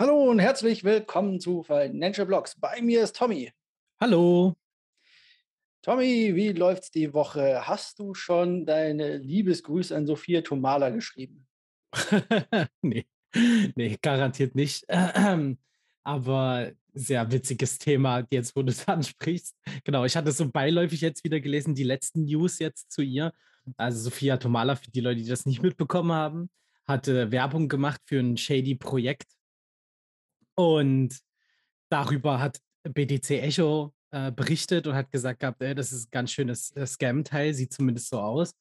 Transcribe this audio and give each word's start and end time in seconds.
Hallo 0.00 0.30
und 0.30 0.38
herzlich 0.38 0.84
willkommen 0.84 1.40
zu 1.40 1.64
Financial 1.64 2.24
Blogs. 2.24 2.54
Bei 2.54 2.80
mir 2.80 3.02
ist 3.02 3.16
Tommy. 3.16 3.50
Hallo. 4.00 4.54
Tommy, 5.82 6.36
wie 6.36 6.52
läuft's 6.52 6.92
die 6.92 7.12
Woche? 7.12 7.66
Hast 7.66 7.98
du 7.98 8.14
schon 8.14 8.64
deine 8.64 9.16
Liebesgrüße 9.16 9.96
an 9.96 10.06
Sophia 10.06 10.42
Tomala 10.42 10.90
geschrieben? 10.90 11.48
nee, 12.80 13.06
nee, 13.74 13.98
garantiert 14.00 14.54
nicht. 14.54 14.86
Aber 16.04 16.70
sehr 16.94 17.32
witziges 17.32 17.78
Thema, 17.78 18.24
jetzt 18.30 18.54
wo 18.54 18.62
du 18.62 18.70
es 18.70 18.86
ansprichst. 18.88 19.56
Genau, 19.82 20.04
ich 20.04 20.16
hatte 20.16 20.30
so 20.30 20.48
beiläufig 20.48 21.00
jetzt 21.00 21.24
wieder 21.24 21.40
gelesen, 21.40 21.74
die 21.74 21.82
letzten 21.82 22.22
News 22.22 22.60
jetzt 22.60 22.92
zu 22.92 23.02
ihr. 23.02 23.32
Also 23.76 23.98
Sophia 23.98 24.36
Tomala, 24.36 24.76
für 24.76 24.92
die 24.92 25.00
Leute, 25.00 25.22
die 25.22 25.28
das 25.28 25.44
nicht 25.44 25.60
mitbekommen 25.60 26.12
haben, 26.12 26.50
hatte 26.86 27.32
Werbung 27.32 27.68
gemacht 27.68 28.00
für 28.04 28.20
ein 28.20 28.36
shady 28.36 28.76
Projekt 28.76 29.37
und 30.58 31.16
darüber 31.88 32.40
hat 32.40 32.58
BTC 32.82 33.30
Echo 33.30 33.94
äh, 34.10 34.32
berichtet 34.32 34.88
und 34.88 34.94
hat 34.94 35.12
gesagt 35.12 35.38
gehabt, 35.38 35.62
ey, 35.62 35.72
das 35.72 35.92
ist 35.92 36.06
ein 36.06 36.10
ganz 36.10 36.32
schönes 36.32 36.74
äh, 36.74 36.84
Scam-Teil, 36.84 37.54
sieht 37.54 37.72
zumindest 37.72 38.08
so 38.08 38.18
aus. 38.18 38.54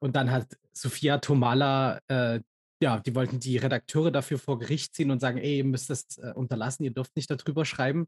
Und 0.00 0.16
dann 0.16 0.30
hat 0.30 0.58
Sophia 0.74 1.16
Tomala, 1.16 1.98
äh, 2.08 2.40
ja, 2.82 3.00
die 3.00 3.14
wollten 3.14 3.40
die 3.40 3.56
Redakteure 3.56 4.10
dafür 4.10 4.38
vor 4.38 4.58
Gericht 4.58 4.94
ziehen 4.94 5.10
und 5.10 5.20
sagen, 5.20 5.38
ey, 5.38 5.58
ihr 5.58 5.64
müsst 5.64 5.88
das 5.88 6.18
äh, 6.18 6.32
unterlassen, 6.34 6.84
ihr 6.84 6.92
dürft 6.92 7.16
nicht 7.16 7.30
darüber 7.30 7.64
schreiben. 7.64 8.06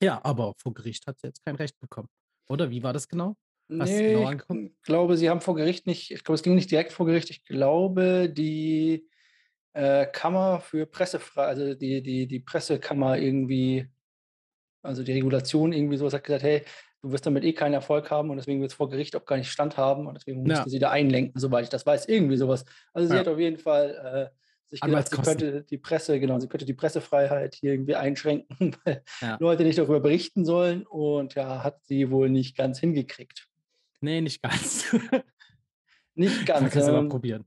Ja, 0.00 0.24
aber 0.24 0.54
vor 0.56 0.72
Gericht 0.72 1.06
hat 1.06 1.20
sie 1.20 1.26
jetzt 1.26 1.44
kein 1.44 1.56
Recht 1.56 1.78
bekommen. 1.80 2.08
Oder 2.48 2.70
wie 2.70 2.82
war 2.82 2.94
das 2.94 3.08
genau? 3.08 3.36
Hast 3.78 3.90
nee, 3.90 4.14
genau 4.14 4.30
ich 4.30 4.82
glaube, 4.82 5.18
sie 5.18 5.28
haben 5.28 5.42
vor 5.42 5.54
Gericht 5.54 5.86
nicht, 5.86 6.10
ich 6.10 6.24
glaube, 6.24 6.36
es 6.36 6.42
ging 6.42 6.54
nicht 6.54 6.70
direkt 6.70 6.92
vor 6.92 7.04
Gericht. 7.04 7.28
Ich 7.28 7.44
glaube, 7.44 8.30
die 8.30 9.06
äh, 9.74 10.06
Kammer 10.06 10.60
für 10.60 10.86
Pressefreiheit, 10.86 11.58
also 11.58 11.74
die, 11.74 12.02
die, 12.02 12.26
die 12.26 12.40
Pressekammer 12.40 13.18
irgendwie, 13.18 13.88
also 14.82 15.02
die 15.02 15.12
Regulation 15.12 15.72
irgendwie 15.72 15.96
so, 15.96 16.10
hat 16.10 16.24
gesagt, 16.24 16.42
hey, 16.42 16.62
du 17.02 17.10
wirst 17.10 17.26
damit 17.26 17.44
eh 17.44 17.52
keinen 17.52 17.74
Erfolg 17.74 18.10
haben 18.10 18.30
und 18.30 18.36
deswegen 18.36 18.60
wird 18.60 18.70
es 18.70 18.76
vor 18.76 18.88
Gericht 18.88 19.16
auch 19.16 19.24
gar 19.24 19.36
nicht 19.36 19.50
standhaben 19.50 20.06
und 20.06 20.14
deswegen 20.14 20.42
musste 20.42 20.64
ja. 20.64 20.68
sie 20.68 20.78
da 20.78 20.90
einlenken, 20.90 21.38
soweit 21.40 21.64
ich 21.64 21.70
das 21.70 21.84
weiß, 21.84 22.06
irgendwie 22.06 22.36
sowas. 22.36 22.64
Also 22.92 23.08
sie 23.08 23.14
ja. 23.14 23.20
hat 23.20 23.28
auf 23.28 23.38
jeden 23.38 23.58
Fall 23.58 24.30
äh, 24.32 24.42
sich 24.70 24.80
gedacht, 24.80 25.08
sie 25.08 25.16
könnte 25.16 25.62
die 25.64 25.78
Presse, 25.78 26.18
genau, 26.20 26.38
sie 26.38 26.48
könnte 26.48 26.64
die 26.64 26.74
Pressefreiheit 26.74 27.54
hier 27.54 27.72
irgendwie 27.72 27.96
einschränken, 27.96 28.76
weil 28.84 29.02
ja. 29.20 29.36
Leute 29.40 29.64
nicht 29.64 29.78
darüber 29.78 30.00
berichten 30.00 30.44
sollen 30.44 30.86
und 30.86 31.34
ja, 31.34 31.64
hat 31.64 31.84
sie 31.84 32.10
wohl 32.10 32.30
nicht 32.30 32.56
ganz 32.56 32.78
hingekriegt. 32.78 33.48
Nee, 34.00 34.20
nicht 34.20 34.42
ganz. 34.42 34.94
nicht 36.14 36.46
ganz. 36.46 36.60
Man 36.60 36.70
kann 36.70 36.82
es 36.82 36.88
ähm, 36.88 36.94
mal 36.94 37.08
probieren. 37.08 37.44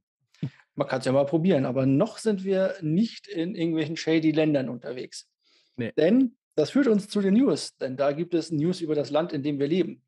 Man 0.77 0.89
kann 0.89 0.99
es 0.99 1.05
ja 1.05 1.13
mal 1.13 1.25
probieren, 1.25 1.65
aber 1.65 1.85
noch 1.85 2.17
sind 2.17 2.43
wir 2.43 2.75
nicht 2.81 3.27
in 3.27 3.55
irgendwelchen 3.55 3.95
shady 3.95 4.31
Ländern 4.31 4.67
unterwegs. 4.67 5.29
Nee. 5.77 5.93
Denn 5.95 6.35
das 6.55 6.71
führt 6.71 6.87
uns 6.87 7.07
zu 7.07 7.21
den 7.21 7.35
News, 7.35 7.77
denn 7.77 7.95
da 7.95 8.11
gibt 8.11 8.33
es 8.33 8.51
News 8.51 8.81
über 8.81 8.93
das 8.93 9.09
Land, 9.09 9.31
in 9.31 9.41
dem 9.41 9.57
wir 9.57 9.67
leben. 9.67 10.01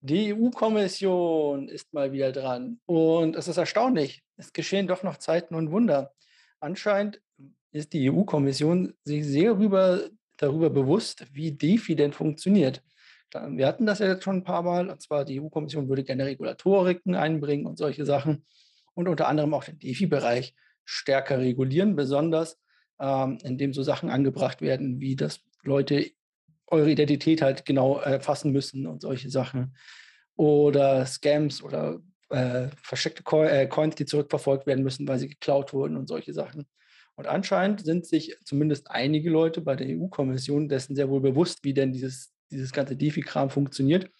Die 0.00 0.34
EU-Kommission 0.34 1.68
ist 1.68 1.92
mal 1.92 2.10
wieder 2.10 2.32
dran 2.32 2.80
und 2.84 3.36
es 3.36 3.46
ist 3.46 3.58
erstaunlich. 3.58 4.24
Es 4.36 4.52
geschehen 4.52 4.88
doch 4.88 5.04
noch 5.04 5.18
Zeiten 5.18 5.54
und 5.54 5.70
Wunder. 5.70 6.12
Anscheinend 6.58 7.20
ist 7.70 7.92
die 7.92 8.10
EU-Kommission 8.10 8.94
sich 9.04 9.24
sehr 9.24 9.54
darüber, 9.54 10.08
darüber 10.36 10.70
bewusst, 10.70 11.26
wie 11.32 11.52
DeFi 11.52 11.94
denn 11.94 12.12
funktioniert. 12.12 12.82
Wir 13.50 13.66
hatten 13.66 13.86
das 13.86 13.98
ja 13.98 14.06
jetzt 14.06 14.24
schon 14.24 14.36
ein 14.36 14.44
paar 14.44 14.62
Mal, 14.62 14.88
und 14.90 15.00
zwar 15.00 15.24
die 15.24 15.40
EU-Kommission 15.40 15.88
würde 15.88 16.04
gerne 16.04 16.26
Regulatoriken 16.26 17.14
einbringen 17.14 17.66
und 17.66 17.78
solche 17.78 18.04
Sachen 18.04 18.44
und 18.94 19.08
unter 19.08 19.28
anderem 19.28 19.54
auch 19.54 19.64
den 19.64 19.78
DeFi-Bereich 19.78 20.54
stärker 20.84 21.38
regulieren, 21.38 21.96
besonders 21.96 22.58
ähm, 23.00 23.38
indem 23.44 23.72
so 23.72 23.82
Sachen 23.82 24.10
angebracht 24.10 24.60
werden, 24.60 25.00
wie 25.00 25.16
dass 25.16 25.40
Leute 25.62 26.10
eure 26.68 26.90
Identität 26.90 27.42
halt 27.42 27.64
genau 27.64 27.98
erfassen 27.98 28.52
müssen 28.52 28.86
und 28.86 29.02
solche 29.02 29.30
Sachen. 29.30 29.76
Oder 30.36 31.06
Scams 31.06 31.62
oder 31.62 32.00
äh, 32.30 32.68
versteckte 32.82 33.22
Co 33.22 33.44
äh, 33.44 33.66
Coins, 33.66 33.94
die 33.94 34.04
zurückverfolgt 34.04 34.66
werden 34.66 34.84
müssen, 34.84 35.06
weil 35.06 35.18
sie 35.18 35.28
geklaut 35.28 35.72
wurden 35.72 35.96
und 35.96 36.08
solche 36.08 36.32
Sachen. 36.32 36.66
Und 37.14 37.26
anscheinend 37.26 37.84
sind 37.84 38.06
sich 38.06 38.36
zumindest 38.44 38.90
einige 38.90 39.30
Leute 39.30 39.62
bei 39.62 39.74
der 39.74 39.86
EU-Kommission 39.88 40.68
dessen 40.68 40.94
sehr 40.94 41.08
wohl 41.08 41.20
bewusst, 41.20 41.64
wie 41.64 41.72
denn 41.72 41.92
dieses 41.92 42.35
dieses 42.50 42.72
ganze 42.72 42.96
DeFi-Kram 42.96 43.50
funktioniert. 43.50 44.10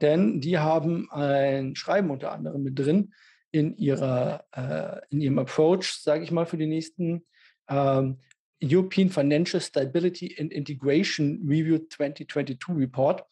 Denn 0.00 0.40
die 0.40 0.58
haben 0.58 1.10
ein 1.10 1.76
Schreiben 1.76 2.10
unter 2.10 2.32
anderem 2.32 2.62
mit 2.62 2.78
drin 2.78 3.12
in, 3.50 3.76
ihrer, 3.76 4.44
äh, 4.52 5.00
in 5.10 5.20
ihrem 5.20 5.38
Approach, 5.38 6.00
sage 6.00 6.24
ich 6.24 6.30
mal, 6.30 6.46
für 6.46 6.56
die 6.56 6.66
nächsten 6.66 7.26
ähm, 7.68 8.18
European 8.62 9.08
Financial 9.08 9.60
Stability 9.60 10.36
and 10.38 10.52
Integration 10.52 11.40
Review 11.46 11.78
2022 11.78 12.58
Report. 12.68 13.24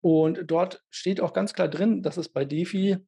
Und 0.00 0.44
dort 0.46 0.82
steht 0.90 1.20
auch 1.20 1.32
ganz 1.32 1.54
klar 1.54 1.68
drin, 1.68 2.02
dass 2.02 2.16
es 2.16 2.28
bei 2.28 2.44
DeFi 2.44 2.98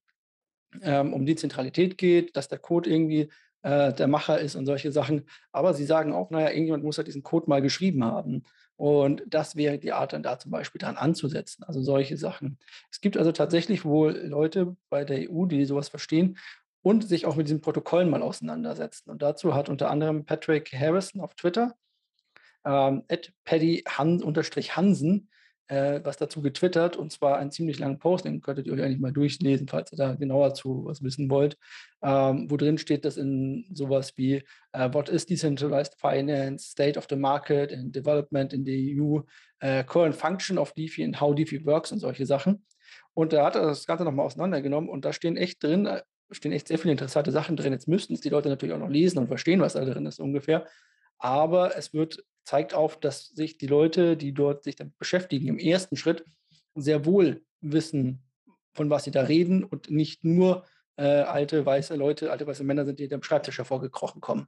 ähm, 0.83 1.13
um 1.13 1.27
Dezentralität 1.27 1.99
geht, 1.99 2.37
dass 2.37 2.49
der 2.49 2.59
Code 2.59 2.91
irgendwie 2.91 3.31
äh, 3.63 3.93
der 3.93 4.07
Macher 4.09 4.39
ist 4.41 4.55
und 4.55 4.67
solche 4.67 4.93
Sachen. 4.93 5.27
Aber 5.53 5.75
sie 5.75 5.85
sagen 5.85 6.13
auch, 6.13 6.31
naja, 6.31 6.51
irgendjemand 6.51 6.85
muss 6.85 6.97
ja 6.97 7.03
diesen 7.03 7.23
Code 7.23 7.49
mal 7.49 7.63
geschrieben 7.63 8.05
haben. 8.05 8.45
Und 8.77 9.23
das 9.27 9.57
wäre 9.57 9.79
die 9.79 9.93
Art, 9.93 10.13
dann 10.13 10.23
da 10.23 10.39
zum 10.39 10.51
Beispiel 10.51 10.79
dran 10.79 10.97
anzusetzen. 10.97 11.65
Also 11.65 11.81
solche 11.81 12.17
Sachen. 12.17 12.59
Es 12.91 13.01
gibt 13.01 13.17
also 13.17 13.33
tatsächlich 13.33 13.85
wohl 13.85 14.13
Leute 14.13 14.77
bei 14.91 15.05
der 15.05 15.31
EU, 15.31 15.47
die 15.47 15.65
sowas 15.65 15.89
verstehen 15.89 16.37
und 16.83 17.09
sich 17.09 17.27
auch 17.27 17.37
mit 17.37 17.49
diesen 17.49 17.63
Protokollen 17.63 18.11
mal 18.11 18.23
auseinandersetzen. 18.23 19.11
Und 19.11 19.23
dazu 19.23 19.55
hat 19.55 19.69
unter 19.69 19.91
anderem 19.91 20.25
Patrick 20.25 20.73
Harrison 20.73 21.21
auf 21.21 21.35
Twitter, 21.35 21.75
ähm, 22.65 23.03
Paddy 23.45 23.85
Han-Hansen, 23.89 25.29
äh, 25.69 26.01
was 26.05 26.17
dazu 26.17 26.43
getwittert 26.43 26.97
und 26.97 27.13
zwar 27.13 27.39
einen 27.39 27.51
ziemlich 27.51 27.79
langen 27.79 27.99
Post, 27.99 28.25
den 28.25 28.41
könntet 28.41 28.67
ihr 28.67 28.73
euch 28.73 28.83
eigentlich 28.83 29.01
mal 29.01 29.13
durchlesen, 29.13 29.69
falls 29.69 29.93
ihr 29.93 29.99
da 29.99 30.15
genauer 30.15 30.55
zu 30.55 30.85
was 30.85 31.03
wissen 31.03 31.29
wollt, 31.31 31.57
ähm, 32.03 32.51
wo 32.51 32.57
drin 32.57 32.79
steht, 32.79 33.05
dass 33.05 33.17
in 33.17 33.67
sowas 33.73 34.13
wie 34.17 34.43
uh, 34.77 34.93
What 34.93 35.09
is 35.09 35.27
Decentralized 35.27 35.95
Finance, 35.99 36.71
State 36.71 36.99
of 36.99 37.07
the 37.11 37.17
Market 37.17 37.73
and 37.73 37.95
Development 37.95 38.53
in 38.53 38.65
the 38.65 38.97
EU, 38.99 39.21
uh, 39.63 39.83
Current 39.85 40.15
Function 40.15 40.59
of 40.59 40.73
DeFi 40.75 41.05
and 41.05 41.21
How 41.21 41.35
DeFi 41.35 41.65
Works 41.67 41.93
und 41.93 41.99
solche 41.99 42.27
Sachen. 42.27 42.65
Und 43.15 43.33
da 43.33 43.47
hat 43.47 43.57
er 43.57 43.63
das 43.63 43.87
Ganze 43.87 44.05
nochmal 44.05 44.27
auseinandergenommen 44.27 44.89
und 44.89 45.05
da 45.05 45.13
stehen 45.13 45.37
echt 45.37 45.63
drin, 45.63 45.87
äh, 45.87 46.03
stehen 46.31 46.53
echt 46.53 46.69
sehr 46.69 46.79
viele 46.79 46.93
interessante 46.93 47.33
Sachen 47.33 47.57
drin. 47.57 47.73
Jetzt 47.73 47.89
müssten 47.89 48.15
es 48.15 48.21
die 48.21 48.29
Leute 48.29 48.49
natürlich 48.49 48.75
auch 48.75 48.81
noch 48.81 48.91
lesen 48.91 49.19
und 49.19 49.29
verstehen, 49.29 49.61
was 49.61 49.73
da 49.73 49.85
drin 49.85 50.07
ist 50.07 50.21
ungefähr. 50.21 50.67
Aber 51.19 51.77
es 51.77 51.95
wird 51.95 52.23
zeigt 52.47 52.75
auf, 52.75 52.99
dass 52.99 53.29
sich 53.29 53.59
die 53.59 53.67
Leute, 53.67 54.17
die 54.17 54.33
dort 54.33 54.65
sich 54.65 54.77
damit 54.77 54.97
beschäftigen, 54.99 55.49
im 55.49 55.59
ersten 55.59 55.97
Schritt 55.97 56.25
sehr 56.75 57.05
wohl 57.05 57.45
wissen, 57.61 58.23
von 58.75 58.89
was 58.89 59.05
sie 59.05 59.11
da 59.11 59.23
reden 59.23 59.65
und 59.65 59.91
nicht 59.91 60.25
nur 60.25 60.65
äh, 60.97 61.03
alte 61.03 61.67
weiße 61.67 61.97
Leute, 61.97 62.31
alte 62.31 62.47
weiße 62.47 62.65
Männer 62.65 62.85
sind, 62.85 63.01
die 63.01 63.13
am 63.13 63.23
Schreibtisch 63.23 63.59
hervorgekrochen 63.59 64.21
kommen. 64.21 64.47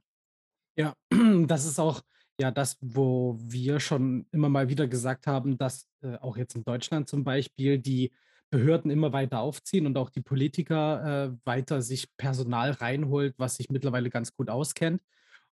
Ja, 0.77 0.93
das 1.47 1.65
ist 1.65 1.79
auch 1.79 2.01
ja 2.39 2.51
das, 2.51 2.77
wo 2.79 3.37
wir 3.39 3.79
schon 3.81 4.25
immer 4.31 4.47
mal 4.47 4.69
wieder 4.69 4.87
gesagt 4.87 5.27
haben, 5.27 5.57
dass 5.57 5.87
äh, 6.01 6.15
auch 6.17 6.37
jetzt 6.37 6.55
in 6.55 6.63
Deutschland 6.63 7.09
zum 7.09 7.23
Beispiel 7.23 7.79
die 7.79 8.13
Behörden 8.49 8.89
immer 8.89 9.11
weiter 9.11 9.41
aufziehen 9.41 9.85
und 9.85 9.97
auch 9.97 10.09
die 10.09 10.21
Politiker 10.21 11.25
äh, 11.25 11.37
weiter 11.45 11.81
sich 11.81 12.07
Personal 12.17 12.71
reinholt, 12.71 13.35
was 13.37 13.57
sich 13.57 13.69
mittlerweile 13.69 14.09
ganz 14.09 14.33
gut 14.33 14.49
auskennt. 14.49 15.01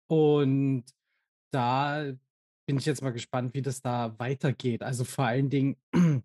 Und 0.08 0.86
da 1.52 2.12
bin 2.72 2.80
ich 2.80 2.86
jetzt 2.86 3.02
mal 3.02 3.12
gespannt, 3.12 3.54
wie 3.54 3.62
das 3.62 3.82
da 3.82 4.18
weitergeht. 4.18 4.82
Also 4.82 5.04
vor 5.04 5.26
allen 5.26 5.50
Dingen, 5.50 5.76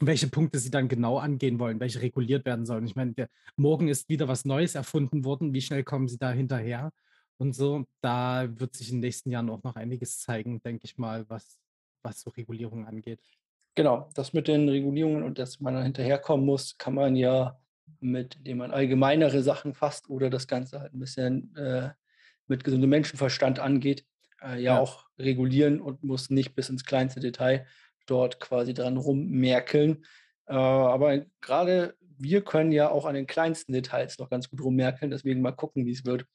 welche 0.00 0.28
Punkte 0.28 0.58
sie 0.58 0.70
dann 0.70 0.88
genau 0.88 1.18
angehen 1.18 1.58
wollen, 1.58 1.78
welche 1.78 2.00
reguliert 2.00 2.46
werden 2.46 2.64
sollen. 2.64 2.86
Ich 2.86 2.96
meine, 2.96 3.12
morgen 3.56 3.88
ist 3.88 4.08
wieder 4.08 4.26
was 4.26 4.46
Neues 4.46 4.76
erfunden 4.76 5.26
worden. 5.26 5.52
Wie 5.52 5.60
schnell 5.60 5.84
kommen 5.84 6.08
sie 6.08 6.16
da 6.16 6.32
hinterher? 6.32 6.90
Und 7.36 7.54
so, 7.54 7.84
da 8.00 8.48
wird 8.58 8.74
sich 8.74 8.88
in 8.88 8.96
den 8.96 9.00
nächsten 9.02 9.30
Jahren 9.30 9.50
auch 9.50 9.62
noch 9.62 9.76
einiges 9.76 10.20
zeigen, 10.20 10.62
denke 10.62 10.86
ich 10.86 10.96
mal, 10.96 11.28
was, 11.28 11.58
was 12.02 12.22
so 12.22 12.30
Regulierung 12.30 12.86
angeht. 12.86 13.20
Genau, 13.74 14.08
das 14.14 14.32
mit 14.32 14.48
den 14.48 14.66
Regulierungen 14.66 15.22
und 15.22 15.38
dass 15.38 15.60
man 15.60 15.74
da 15.74 15.82
hinterherkommen 15.82 16.46
muss, 16.46 16.78
kann 16.78 16.94
man 16.94 17.14
ja 17.14 17.60
mit, 18.00 18.36
indem 18.36 18.56
man 18.56 18.70
allgemeinere 18.70 19.42
Sachen 19.42 19.74
fasst 19.74 20.08
oder 20.08 20.30
das 20.30 20.46
Ganze 20.46 20.80
halt 20.80 20.94
ein 20.94 21.00
bisschen 21.00 21.54
äh, 21.56 21.90
mit 22.46 22.64
gesundem 22.64 22.88
Menschenverstand 22.88 23.58
angeht, 23.58 24.06
äh, 24.44 24.54
ja, 24.54 24.74
ja, 24.74 24.80
auch 24.80 25.06
regulieren 25.18 25.80
und 25.80 26.02
muss 26.02 26.30
nicht 26.30 26.54
bis 26.54 26.68
ins 26.68 26.84
kleinste 26.84 27.20
Detail 27.20 27.66
dort 28.06 28.40
quasi 28.40 28.74
dran 28.74 28.96
rummerkeln. 28.96 30.04
Äh, 30.46 30.54
aber 30.54 31.24
gerade 31.40 31.94
wir 32.18 32.42
können 32.42 32.72
ja 32.72 32.90
auch 32.90 33.06
an 33.06 33.14
den 33.14 33.26
kleinsten 33.26 33.72
Details 33.72 34.18
noch 34.18 34.30
ganz 34.30 34.48
gut 34.48 34.60
rummerkeln, 34.60 35.10
deswegen 35.10 35.42
mal 35.42 35.52
gucken, 35.52 35.86
wie 35.86 35.92
es 35.92 36.04
wird. 36.04 36.26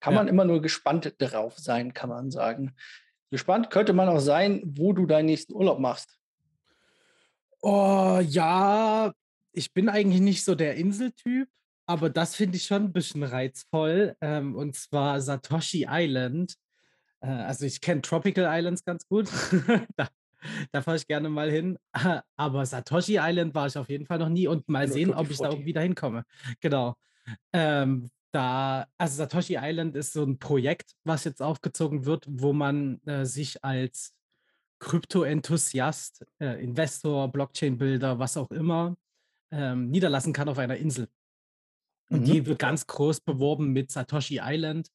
Kann 0.00 0.14
ja. 0.14 0.20
man 0.20 0.28
immer 0.28 0.44
nur 0.44 0.60
gespannt 0.60 1.14
darauf 1.18 1.58
sein, 1.58 1.94
kann 1.94 2.10
man 2.10 2.30
sagen. 2.30 2.74
Gespannt 3.30 3.70
könnte 3.70 3.92
man 3.94 4.08
auch 4.08 4.20
sein, 4.20 4.62
wo 4.64 4.92
du 4.92 5.06
deinen 5.06 5.26
nächsten 5.26 5.54
Urlaub 5.54 5.78
machst. 5.78 6.18
Oh 7.62 8.20
ja, 8.22 9.12
ich 9.52 9.72
bin 9.72 9.88
eigentlich 9.88 10.20
nicht 10.20 10.44
so 10.44 10.54
der 10.54 10.74
Inseltyp. 10.74 11.48
aber 11.86 12.10
das 12.10 12.34
finde 12.36 12.56
ich 12.56 12.64
schon 12.64 12.84
ein 12.84 12.92
bisschen 12.92 13.22
reizvoll. 13.22 14.16
Ähm, 14.20 14.54
und 14.54 14.76
zwar 14.76 15.20
Satoshi 15.20 15.86
Island. 15.88 16.54
Äh, 17.22 17.28
also 17.28 17.64
ich 17.64 17.80
kenne 17.80 18.02
Tropical 18.02 18.46
Islands 18.58 18.84
ganz 18.84 19.06
gut. 19.08 19.28
da 19.96 20.08
da 20.72 20.82
fahre 20.82 20.96
ich 20.96 21.06
gerne 21.06 21.28
mal 21.28 21.50
hin. 21.50 21.78
Aber 22.36 22.66
Satoshi 22.66 23.18
Island 23.20 23.54
war 23.54 23.66
ich 23.66 23.76
auf 23.78 23.88
jeden 23.88 24.06
Fall 24.06 24.18
noch 24.18 24.28
nie 24.28 24.46
und 24.46 24.68
mal 24.68 24.88
sehen, 24.88 25.14
ob 25.14 25.30
ich 25.30 25.38
da 25.38 25.50
irgendwie 25.50 25.72
da 25.72 25.80
hinkomme. 25.80 26.24
Genau. 26.60 26.96
Ähm, 27.52 28.10
da, 28.32 28.86
also 28.98 29.16
Satoshi 29.16 29.56
Island 29.60 29.94
ist 29.94 30.12
so 30.12 30.24
ein 30.24 30.38
Projekt, 30.38 30.92
was 31.04 31.24
jetzt 31.24 31.42
aufgezogen 31.42 32.06
wird, 32.06 32.26
wo 32.28 32.52
man 32.52 33.00
äh, 33.06 33.24
sich 33.24 33.62
als 33.62 34.14
Krypto-Enthusiast, 34.80 36.26
äh, 36.40 36.62
Investor, 36.62 37.30
Blockchain-Builder, 37.30 38.18
was 38.18 38.36
auch 38.36 38.50
immer, 38.50 38.96
ähm, 39.52 39.90
niederlassen 39.90 40.32
kann 40.32 40.48
auf 40.48 40.58
einer 40.58 40.76
Insel. 40.76 41.08
Und 42.10 42.22
Mhm. 42.22 42.24
die 42.24 42.46
wird 42.46 42.58
ganz 42.58 42.86
groß 42.86 43.20
beworben 43.20 43.72
mit 43.72 43.92
Satoshi 43.92 44.40
Island. 44.42 44.88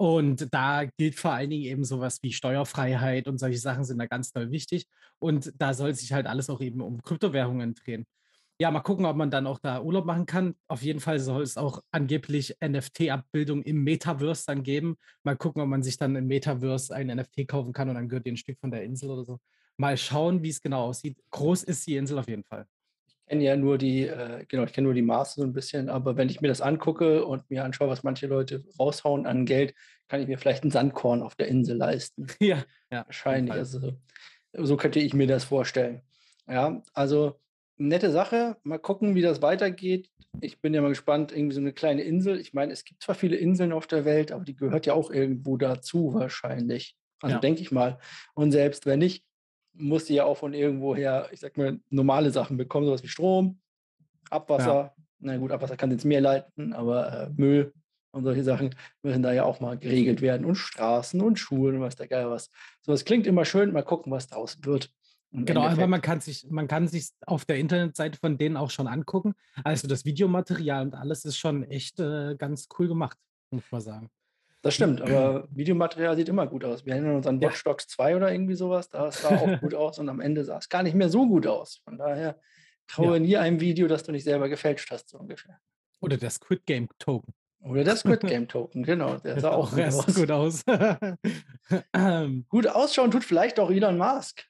Und 0.00 0.54
da 0.54 0.84
gilt 0.84 1.16
vor 1.16 1.32
allen 1.32 1.50
Dingen 1.50 1.64
eben 1.64 1.84
sowas 1.84 2.22
wie 2.22 2.32
Steuerfreiheit 2.32 3.26
und 3.26 3.38
solche 3.38 3.58
Sachen 3.58 3.84
sind 3.84 3.98
da 3.98 4.06
ganz 4.06 4.32
doll 4.32 4.52
wichtig. 4.52 4.86
Und 5.18 5.52
da 5.58 5.74
soll 5.74 5.92
sich 5.94 6.12
halt 6.12 6.26
alles 6.26 6.48
auch 6.50 6.60
eben 6.60 6.80
um 6.80 7.02
Kryptowährungen 7.02 7.74
drehen. 7.74 8.06
Ja, 8.60 8.70
mal 8.70 8.80
gucken, 8.80 9.06
ob 9.06 9.16
man 9.16 9.30
dann 9.30 9.46
auch 9.46 9.58
da 9.60 9.80
Urlaub 9.82 10.04
machen 10.04 10.26
kann. 10.26 10.54
Auf 10.68 10.82
jeden 10.82 11.00
Fall 11.00 11.20
soll 11.20 11.42
es 11.42 11.56
auch 11.56 11.80
angeblich 11.92 12.56
NFT-Abbildung 12.60 13.62
im 13.62 13.84
Metaverse 13.84 14.44
dann 14.46 14.62
geben. 14.64 14.96
Mal 15.24 15.36
gucken, 15.36 15.62
ob 15.62 15.68
man 15.68 15.82
sich 15.82 15.96
dann 15.96 16.16
im 16.16 16.26
Metaverse 16.28 16.94
ein 16.94 17.08
NFT 17.08 17.46
kaufen 17.48 17.72
kann 17.72 17.88
und 17.88 17.96
dann 17.96 18.08
gehört 18.08 18.26
dir 18.26 18.32
ein 18.32 18.36
Stück 18.36 18.58
von 18.60 18.70
der 18.70 18.84
Insel 18.84 19.10
oder 19.10 19.24
so. 19.24 19.38
Mal 19.76 19.96
schauen, 19.96 20.42
wie 20.42 20.50
es 20.50 20.60
genau 20.60 20.86
aussieht. 20.86 21.18
Groß 21.30 21.64
ist 21.64 21.86
die 21.86 21.96
Insel 21.96 22.18
auf 22.18 22.28
jeden 22.28 22.44
Fall. 22.44 22.66
Ich 23.28 23.30
kenne 23.30 23.44
ja 23.44 23.56
nur 23.56 23.76
die, 23.76 24.06
äh, 24.06 24.46
genau, 24.48 24.64
ich 24.64 24.72
kenne 24.72 24.86
nur 24.86 24.94
die 24.94 25.02
Maße 25.02 25.42
so 25.42 25.46
ein 25.46 25.52
bisschen, 25.52 25.90
aber 25.90 26.16
wenn 26.16 26.30
ich 26.30 26.40
mir 26.40 26.48
das 26.48 26.62
angucke 26.62 27.26
und 27.26 27.50
mir 27.50 27.62
anschaue, 27.62 27.88
was 27.88 28.02
manche 28.02 28.26
Leute 28.26 28.64
raushauen 28.80 29.26
an 29.26 29.44
Geld, 29.44 29.74
kann 30.08 30.22
ich 30.22 30.28
mir 30.28 30.38
vielleicht 30.38 30.64
ein 30.64 30.70
Sandkorn 30.70 31.20
auf 31.20 31.34
der 31.34 31.48
Insel 31.48 31.76
leisten. 31.76 32.26
Ja, 32.40 32.64
ja. 32.90 33.04
Wahrscheinlich. 33.04 33.52
Also 33.52 33.92
so 34.54 34.78
könnte 34.78 34.98
ich 34.98 35.12
mir 35.12 35.26
das 35.26 35.44
vorstellen. 35.44 36.00
Ja, 36.48 36.82
also 36.94 37.38
nette 37.76 38.10
Sache. 38.10 38.56
Mal 38.62 38.78
gucken, 38.78 39.14
wie 39.14 39.20
das 39.20 39.42
weitergeht. 39.42 40.08
Ich 40.40 40.62
bin 40.62 40.72
ja 40.72 40.80
mal 40.80 40.88
gespannt, 40.88 41.30
irgendwie 41.30 41.54
so 41.54 41.60
eine 41.60 41.74
kleine 41.74 42.04
Insel. 42.04 42.40
Ich 42.40 42.54
meine, 42.54 42.72
es 42.72 42.84
gibt 42.84 43.02
zwar 43.02 43.14
viele 43.14 43.36
Inseln 43.36 43.72
auf 43.72 43.86
der 43.86 44.06
Welt, 44.06 44.32
aber 44.32 44.44
die 44.44 44.56
gehört 44.56 44.86
ja 44.86 44.94
auch 44.94 45.10
irgendwo 45.10 45.58
dazu 45.58 46.14
wahrscheinlich. 46.14 46.96
Also 47.20 47.34
Ja. 47.34 47.40
denke 47.40 47.60
ich 47.60 47.70
mal. 47.72 47.98
Und 48.32 48.52
selbst 48.52 48.86
wenn 48.86 49.00
nicht, 49.00 49.27
muss 49.78 50.06
sie 50.06 50.14
ja 50.14 50.24
auch 50.24 50.36
von 50.36 50.54
irgendwoher, 50.54 51.28
ich 51.32 51.40
sag 51.40 51.56
mal, 51.56 51.80
normale 51.90 52.30
Sachen 52.30 52.56
bekommen, 52.56 52.86
sowas 52.86 53.02
wie 53.02 53.08
Strom, 53.08 53.60
Abwasser. 54.30 54.94
Na 55.20 55.36
gut, 55.36 55.50
Abwasser 55.50 55.76
kann 55.76 55.90
ins 55.90 56.04
Meer 56.04 56.20
leiten, 56.20 56.72
aber 56.72 57.12
äh, 57.12 57.30
Müll 57.36 57.72
und 58.12 58.24
solche 58.24 58.44
Sachen 58.44 58.74
müssen 59.02 59.22
da 59.22 59.32
ja 59.32 59.44
auch 59.44 59.60
mal 59.60 59.78
geregelt 59.78 60.20
werden. 60.20 60.44
Und 60.44 60.56
Straßen 60.56 61.20
und 61.20 61.38
Schulen 61.38 61.76
und 61.76 61.82
was 61.82 61.96
der 61.96 62.08
Geil 62.08 62.30
was. 62.30 62.50
So, 62.82 62.92
es 62.92 63.04
klingt 63.04 63.26
immer 63.26 63.44
schön. 63.44 63.72
Mal 63.72 63.82
gucken, 63.82 64.12
was 64.12 64.28
draus 64.28 64.58
wird. 64.62 64.90
Im 65.30 65.44
Genau, 65.44 65.62
aber 65.66 65.86
man 65.86 66.00
kann 66.00 66.20
sich, 66.20 66.46
man 66.48 66.68
kann 66.68 66.88
sich 66.88 67.10
auf 67.26 67.44
der 67.44 67.56
Internetseite 67.58 68.18
von 68.18 68.38
denen 68.38 68.56
auch 68.56 68.70
schon 68.70 68.86
angucken. 68.86 69.34
Also 69.62 69.86
das 69.86 70.04
Videomaterial 70.04 70.86
und 70.86 70.94
alles 70.94 71.24
ist 71.24 71.36
schon 71.36 71.64
echt 71.64 72.00
äh, 72.00 72.34
ganz 72.36 72.68
cool 72.78 72.88
gemacht, 72.88 73.18
muss 73.50 73.64
man 73.70 73.80
sagen. 73.80 74.10
Das 74.62 74.74
stimmt, 74.74 75.00
aber 75.00 75.46
Videomaterial 75.52 76.16
sieht 76.16 76.28
immer 76.28 76.46
gut 76.46 76.64
aus. 76.64 76.84
Wir 76.84 76.94
erinnern 76.94 77.14
uns 77.16 77.26
an 77.28 77.40
Ja. 77.40 77.48
Watch 77.48 77.62
Dogs 77.62 77.86
2 77.88 78.16
oder 78.16 78.32
irgendwie 78.32 78.54
sowas. 78.56 78.90
Da 78.90 79.10
sah 79.12 79.36
auch 79.36 79.60
gut 79.60 79.74
aus 79.74 79.98
und 80.00 80.08
am 80.08 80.20
Ende 80.20 80.44
sah 80.44 80.58
es 80.58 80.68
gar 80.68 80.82
nicht 80.82 80.94
mehr 80.94 81.08
so 81.08 81.26
gut 81.28 81.46
aus. 81.46 81.80
Von 81.84 81.96
daher 81.96 82.40
traue 82.88 83.14
Ja. 83.14 83.18
nie 83.20 83.36
einem 83.36 83.60
Video, 83.60 83.86
das 83.86 84.02
du 84.02 84.10
nicht 84.12 84.24
selber 84.24 84.48
gefälscht 84.48 84.90
hast, 84.90 85.10
so 85.10 85.18
ungefähr. 85.18 85.58
Oder 86.00 86.16
der 86.16 86.30
Squid 86.30 86.66
Game 86.66 86.88
Token. 86.98 87.32
Oder 87.60 87.84
der 87.84 87.96
Squid 87.96 88.20
Game 88.22 88.48
Token, 88.48 88.82
genau. 88.82 89.16
Der 89.18 89.38
sah 89.40 89.50
auch 89.50 89.70
gut 89.70 89.78
erst 89.78 90.08
aus. 90.08 90.14
gut 90.16 90.30
aus. 90.30 90.64
Gut 92.48 92.66
ausschauen 92.66 93.10
tut 93.10 93.24
vielleicht 93.24 93.60
auch 93.60 93.70
Elon 93.70 93.98
Musk. 93.98 94.44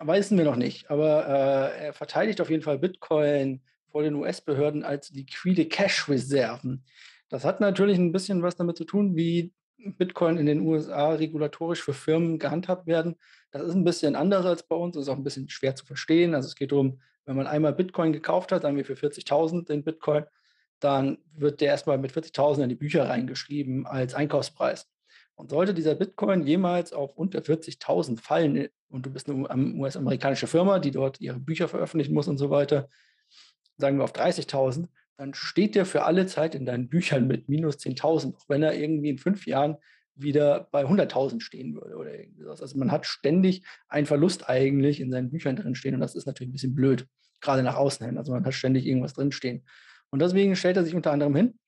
Wissen 0.00 0.36
wir 0.36 0.44
noch 0.44 0.56
nicht. 0.56 0.90
Aber 0.90 1.26
äh, 1.72 1.86
er 1.86 1.92
verteidigt 1.92 2.40
auf 2.40 2.50
jeden 2.50 2.62
Fall 2.62 2.78
Bitcoin 2.78 3.62
vor 3.90 4.02
den 4.02 4.14
US-Behörden 4.14 4.84
als 4.84 5.10
liquide 5.10 5.66
Cash-Reserven. 5.66 6.84
Das 7.28 7.44
hat 7.44 7.60
natürlich 7.60 7.98
ein 7.98 8.12
bisschen 8.12 8.42
was 8.42 8.56
damit 8.56 8.76
zu 8.76 8.84
tun, 8.84 9.16
wie 9.16 9.52
Bitcoin 9.78 10.36
in 10.36 10.46
den 10.46 10.60
USA 10.60 11.10
regulatorisch 11.10 11.82
für 11.82 11.92
Firmen 11.92 12.38
gehandhabt 12.38 12.86
werden. 12.86 13.16
Das 13.50 13.62
ist 13.62 13.74
ein 13.74 13.84
bisschen 13.84 14.16
anders 14.16 14.46
als 14.46 14.62
bei 14.62 14.76
uns, 14.76 14.96
ist 14.96 15.08
auch 15.08 15.16
ein 15.16 15.24
bisschen 15.24 15.48
schwer 15.48 15.74
zu 15.74 15.84
verstehen. 15.84 16.34
Also 16.34 16.48
es 16.48 16.54
geht 16.54 16.72
darum, 16.72 17.00
wenn 17.24 17.36
man 17.36 17.46
einmal 17.46 17.72
Bitcoin 17.72 18.12
gekauft 18.12 18.52
hat, 18.52 18.62
sagen 18.62 18.76
wir 18.76 18.84
für 18.84 18.94
40.000 18.94 19.66
den 19.66 19.84
Bitcoin, 19.84 20.24
dann 20.80 21.18
wird 21.34 21.60
der 21.60 21.68
erstmal 21.68 21.98
mit 21.98 22.12
40.000 22.12 22.64
in 22.64 22.68
die 22.68 22.74
Bücher 22.74 23.08
reingeschrieben 23.08 23.86
als 23.86 24.14
Einkaufspreis. 24.14 24.88
Und 25.34 25.50
sollte 25.50 25.74
dieser 25.74 25.94
Bitcoin 25.94 26.46
jemals 26.46 26.92
auf 26.92 27.16
unter 27.16 27.40
40.000 27.40 28.20
fallen 28.20 28.68
und 28.88 29.04
du 29.04 29.10
bist 29.10 29.28
eine 29.28 29.74
US-amerikanische 29.74 30.46
Firma, 30.46 30.78
die 30.78 30.92
dort 30.92 31.20
ihre 31.20 31.38
Bücher 31.38 31.68
veröffentlichen 31.68 32.14
muss 32.14 32.28
und 32.28 32.38
so 32.38 32.50
weiter, 32.50 32.88
sagen 33.76 33.98
wir 33.98 34.04
auf 34.04 34.14
30.000, 34.14 34.88
dann 35.16 35.34
steht 35.34 35.74
der 35.74 35.86
für 35.86 36.04
alle 36.04 36.26
Zeit 36.26 36.54
in 36.54 36.66
deinen 36.66 36.88
Büchern 36.88 37.26
mit 37.26 37.48
minus 37.48 37.76
10.000, 37.78 38.36
auch 38.36 38.48
wenn 38.48 38.62
er 38.62 38.74
irgendwie 38.74 39.10
in 39.10 39.18
fünf 39.18 39.46
Jahren 39.46 39.76
wieder 40.14 40.68
bei 40.70 40.84
100.000 40.84 41.40
stehen 41.40 41.74
würde 41.74 41.96
oder 41.96 42.18
irgendwie 42.18 42.42
sowas. 42.42 42.62
Also 42.62 42.78
man 42.78 42.90
hat 42.90 43.06
ständig 43.06 43.64
einen 43.88 44.06
Verlust 44.06 44.48
eigentlich 44.48 45.00
in 45.00 45.10
seinen 45.10 45.30
Büchern 45.30 45.56
drin 45.56 45.74
stehen 45.74 45.94
und 45.94 46.00
das 46.00 46.14
ist 46.14 46.26
natürlich 46.26 46.50
ein 46.50 46.52
bisschen 46.52 46.74
blöd, 46.74 47.06
gerade 47.40 47.62
nach 47.62 47.76
außen 47.76 48.04
hin. 48.04 48.18
Also 48.18 48.32
man 48.32 48.44
hat 48.44 48.54
ständig 48.54 48.86
irgendwas 48.86 49.14
drin 49.14 49.32
stehen. 49.32 49.64
Und 50.10 50.20
deswegen 50.20 50.56
stellt 50.56 50.76
er 50.76 50.84
sich 50.84 50.94
unter 50.94 51.12
anderem 51.12 51.34
hin 51.34 51.58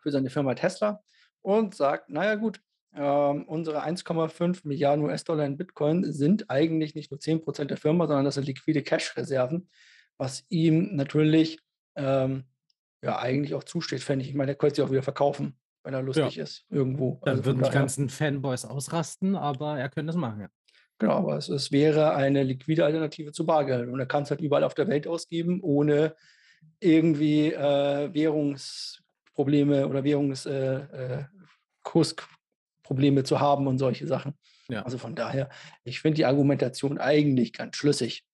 für 0.00 0.10
seine 0.10 0.30
Firma 0.30 0.54
Tesla 0.54 1.02
und 1.42 1.74
sagt, 1.74 2.10
naja 2.10 2.36
gut, 2.36 2.60
ähm, 2.94 3.44
unsere 3.44 3.84
1,5 3.84 4.60
Milliarden 4.64 5.04
US-Dollar 5.04 5.44
in 5.44 5.56
Bitcoin 5.56 6.10
sind 6.12 6.50
eigentlich 6.50 6.94
nicht 6.94 7.10
nur 7.10 7.20
10% 7.20 7.64
der 7.64 7.76
Firma, 7.76 8.06
sondern 8.06 8.24
das 8.24 8.34
sind 8.34 8.46
liquide 8.46 8.82
Cash-Reserven, 8.82 9.68
was 10.16 10.44
ihm 10.48 10.94
natürlich 10.96 11.58
ähm, 11.98 12.44
ja 13.02 13.18
eigentlich 13.18 13.54
auch 13.54 13.64
zusteht, 13.64 14.02
fände 14.02 14.24
ich. 14.24 14.30
Ich 14.30 14.36
meine, 14.36 14.52
er 14.52 14.54
könnte 14.56 14.76
sie 14.76 14.82
auch 14.82 14.90
wieder 14.90 15.02
verkaufen, 15.02 15.58
wenn 15.84 15.94
er 15.94 16.02
lustig 16.02 16.38
ist, 16.38 16.66
irgendwo. 16.70 17.20
dann 17.24 17.36
Also 17.36 17.44
würden 17.44 17.62
die 17.62 17.70
ganzen 17.70 18.08
Fanboys 18.08 18.64
ausrasten, 18.64 19.36
aber 19.36 19.78
er 19.78 19.88
könnte 19.88 20.10
es 20.10 20.16
machen. 20.16 20.40
Ja. 20.42 20.48
Genau, 20.98 21.14
aber 21.14 21.36
es, 21.36 21.48
es 21.48 21.70
wäre 21.70 22.14
eine 22.14 22.42
liquide 22.42 22.84
Alternative 22.84 23.32
zu 23.32 23.46
Bargeld. 23.46 23.88
Und 23.88 24.00
er 24.00 24.06
kann 24.06 24.24
es 24.24 24.30
halt 24.30 24.40
überall 24.40 24.64
auf 24.64 24.74
der 24.74 24.88
Welt 24.88 25.06
ausgeben, 25.06 25.60
ohne 25.62 26.16
irgendwie 26.80 27.52
äh, 27.52 28.12
Währungsprobleme 28.12 29.86
oder 29.86 30.02
Währungskursprobleme 30.02 31.20
äh, 31.20 31.24
Kursprobleme 31.84 33.22
zu 33.22 33.38
haben 33.38 33.68
und 33.68 33.78
solche 33.78 34.06
Sachen. 34.08 34.34
Ja. 34.68 34.82
Also 34.82 34.98
von 34.98 35.14
daher, 35.14 35.48
ich 35.84 36.00
finde 36.00 36.16
die 36.16 36.26
Argumentation 36.26 36.98
eigentlich 36.98 37.52
ganz 37.52 37.76
schlüssig. 37.76 38.24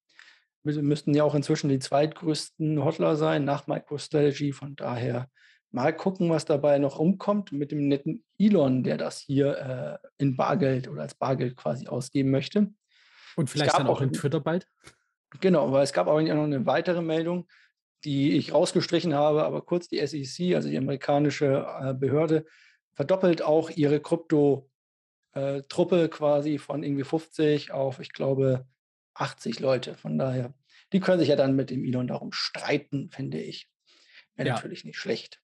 Wir 0.64 0.83
müssten 0.83 1.14
ja 1.14 1.25
auch 1.25 1.35
inzwischen 1.35 1.68
die 1.68 1.78
zweitgrößten 1.78 2.83
Hodler 2.83 3.16
sein 3.16 3.44
nach 3.44 3.66
MicroStrategy. 3.66 4.52
Von 4.52 4.76
daher 4.76 5.28
mal 5.71 5.94
gucken, 5.94 6.30
was 6.30 6.47
dabei 6.47 6.78
noch 6.78 6.99
rumkommt 6.99 7.52
mit 7.52 7.71
dem 7.71 7.88
netten 7.88 8.25
Elon, 8.38 8.83
der 8.83 8.97
das 8.97 9.18
hier 9.18 9.59
äh, 9.59 9.99
in 10.16 10.37
Bargeld 10.37 10.88
oder 10.88 11.02
als 11.02 11.14
Bargeld 11.14 11.56
quasi 11.56 11.87
ausgeben 11.87 12.30
möchte. 12.30 12.73
Und 13.37 13.50
vielleicht 13.50 13.78
dann 13.78 13.88
auch 13.88 14.00
in 14.00 14.12
Twitter 14.12 14.40
bald. 14.40 14.66
Genau, 15.40 15.73
weil 15.73 15.83
es 15.83 15.92
gab 15.92 16.06
auch 16.06 16.21
noch 16.21 16.44
eine 16.44 16.64
weitere 16.64 17.02
Meldung, 17.02 17.49
die 18.04 18.37
ich 18.37 18.52
rausgestrichen 18.52 19.14
habe, 19.14 19.44
aber 19.44 19.62
kurz 19.62 19.88
die 19.88 20.06
SEC, 20.06 20.54
also 20.54 20.68
die 20.68 20.78
amerikanische 20.78 21.66
äh, 21.80 21.94
Behörde, 21.94 22.44
verdoppelt 22.92 23.42
auch 23.42 23.71
ihre 23.71 23.99
Krypto-Truppe 24.00 26.09
quasi 26.09 26.59
von 26.59 26.85
irgendwie 26.85 27.04
50 27.04 27.73
auf, 27.73 27.99
ich 27.99 28.12
glaube, 28.12 28.66
80 29.14 29.61
Leute. 29.61 29.97
Von 29.97 30.18
daher, 30.18 30.54
die 30.92 31.00
können 31.00 31.18
sich 31.18 31.28
ja 31.28 31.37
dann 31.37 31.56
mit 31.56 31.71
dem 31.71 31.85
Elon 31.85 32.06
darum 32.06 32.33
streiten, 32.33 33.11
finde 33.11 33.40
ich. 33.40 33.68
Wäre 34.37 34.49
Ja. 34.49 34.54
natürlich 34.54 34.85
nicht 34.85 34.99
schlecht. 34.99 35.40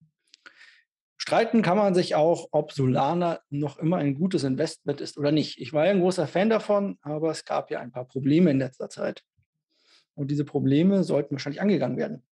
Streiten 1.17 1.61
kann 1.63 1.77
man 1.77 1.95
sich 1.95 2.15
auch, 2.15 2.49
ob 2.51 2.73
Solana 2.73 3.41
noch 3.51 3.79
immer 3.79 3.99
ein 3.99 4.15
gutes 4.15 4.43
Investment 4.43 5.01
ist 5.03 5.19
oder 5.19 5.33
nicht. 5.33 5.61
Ich 5.61 5.73
war 5.73 5.85
ja 5.85 5.91
ein 5.91 6.01
großer 6.01 6.27
Fan 6.27 6.49
davon, 6.49 6.99
aber 7.03 7.31
es 7.31 7.45
gab 7.45 7.71
ja 7.71 7.81
ein 7.81 7.93
paar 7.93 8.07
Probleme 8.09 8.51
in 8.51 8.59
letzter 8.59 8.89
Zeit. 8.89 9.23
Und 10.15 10.31
diese 10.31 10.45
Probleme 10.45 11.05
sollten 11.05 11.33
wahrscheinlich 11.35 11.61
angegangen 11.61 11.99
werden. 11.99 12.25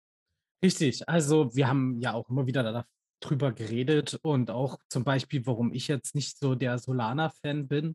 Richtig, 0.62 1.08
also 1.08 1.54
wir 1.54 1.68
haben 1.68 2.00
ja 2.00 2.14
auch 2.14 2.28
immer 2.30 2.46
wieder 2.46 2.86
darüber 3.20 3.52
geredet 3.52 4.18
und 4.22 4.50
auch 4.50 4.78
zum 4.88 5.04
Beispiel, 5.04 5.46
warum 5.46 5.72
ich 5.72 5.86
jetzt 5.88 6.14
nicht 6.14 6.38
so 6.38 6.54
der 6.54 6.78
Solana-Fan 6.78 7.68
bin, 7.68 7.94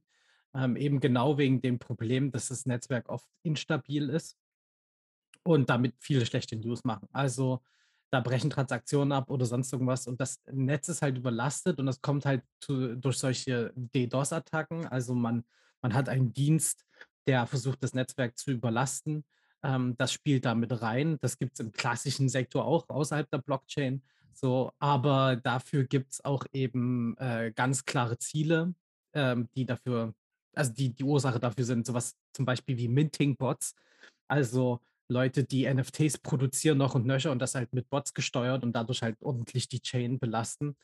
ähm, 0.55 0.75
eben 0.75 0.99
genau 0.99 1.37
wegen 1.37 1.61
dem 1.61 1.79
Problem, 1.79 2.31
dass 2.31 2.49
das 2.49 2.65
Netzwerk 2.65 3.09
oft 3.09 3.27
instabil 3.43 4.09
ist 4.09 4.37
und 5.43 5.69
damit 5.69 5.95
viele 5.99 6.25
schlechte 6.25 6.55
News 6.55 6.83
machen. 6.83 7.07
Also 7.11 7.61
da 8.11 8.19
brechen 8.19 8.51
Transaktionen 8.51 9.11
ab 9.11 9.31
oder 9.31 9.45
sonst 9.45 9.73
irgendwas 9.73 10.05
und 10.07 10.21
das 10.21 10.39
Netz 10.51 10.87
ist 10.87 11.01
halt 11.01 11.17
überlastet 11.17 11.79
und 11.79 11.87
das 11.87 12.01
kommt 12.01 12.25
halt 12.25 12.43
zu, 12.59 12.95
durch 12.95 13.17
solche 13.17 13.73
DDoS-Attacken. 13.75 14.85
Also 14.87 15.15
man, 15.15 15.43
man 15.81 15.93
hat 15.95 16.09
einen 16.09 16.31
Dienst, 16.31 16.85
der 17.25 17.47
versucht, 17.47 17.81
das 17.81 17.93
Netzwerk 17.93 18.37
zu 18.37 18.51
überlasten. 18.51 19.25
Ähm, 19.63 19.95
das 19.97 20.13
spielt 20.13 20.45
da 20.45 20.53
mit 20.53 20.81
rein. 20.81 21.17
Das 21.21 21.39
gibt 21.39 21.53
es 21.53 21.59
im 21.59 21.71
klassischen 21.71 22.29
Sektor 22.29 22.65
auch 22.65 22.87
außerhalb 22.87 23.29
der 23.31 23.39
Blockchain. 23.39 24.03
So, 24.33 24.71
aber 24.79 25.35
dafür 25.35 25.85
gibt 25.85 26.13
es 26.13 26.25
auch 26.25 26.45
eben 26.53 27.15
äh, 27.17 27.51
ganz 27.55 27.85
klare 27.85 28.17
Ziele, 28.17 28.75
ähm, 29.13 29.49
die 29.55 29.65
dafür, 29.65 30.13
also 30.53 30.73
die 30.73 30.93
die 30.93 31.03
Ursache 31.03 31.39
dafür 31.39 31.65
sind, 31.65 31.85
sowas 31.85 32.15
zum 32.33 32.45
Beispiel 32.45 32.77
wie 32.77 32.87
Minting-Bots. 32.87 33.75
Also 34.27 34.81
Leute, 35.09 35.43
die 35.43 35.71
NFTs 35.71 36.17
produzieren 36.19 36.77
noch 36.77 36.95
und 36.95 37.05
nöcher 37.05 37.31
und 37.31 37.39
das 37.39 37.55
halt 37.55 37.73
mit 37.73 37.89
Bots 37.89 38.13
gesteuert 38.13 38.63
und 38.63 38.73
dadurch 38.73 39.01
halt 39.01 39.21
ordentlich 39.21 39.67
die 39.67 39.81
Chain 39.81 40.19
belasten. 40.19 40.75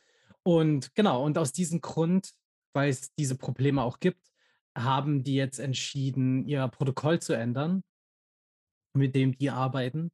Und 0.42 0.94
genau, 0.94 1.24
und 1.24 1.38
aus 1.38 1.52
diesem 1.52 1.80
Grund, 1.80 2.32
weil 2.74 2.90
es 2.90 3.12
diese 3.14 3.36
Probleme 3.36 3.82
auch 3.82 3.98
gibt, 4.00 4.30
haben 4.76 5.24
die 5.24 5.34
jetzt 5.34 5.58
entschieden, 5.58 6.46
ihr 6.46 6.66
Protokoll 6.68 7.20
zu 7.20 7.32
ändern, 7.32 7.82
mit 8.94 9.14
dem 9.14 9.36
die 9.36 9.50
arbeiten 9.50 10.10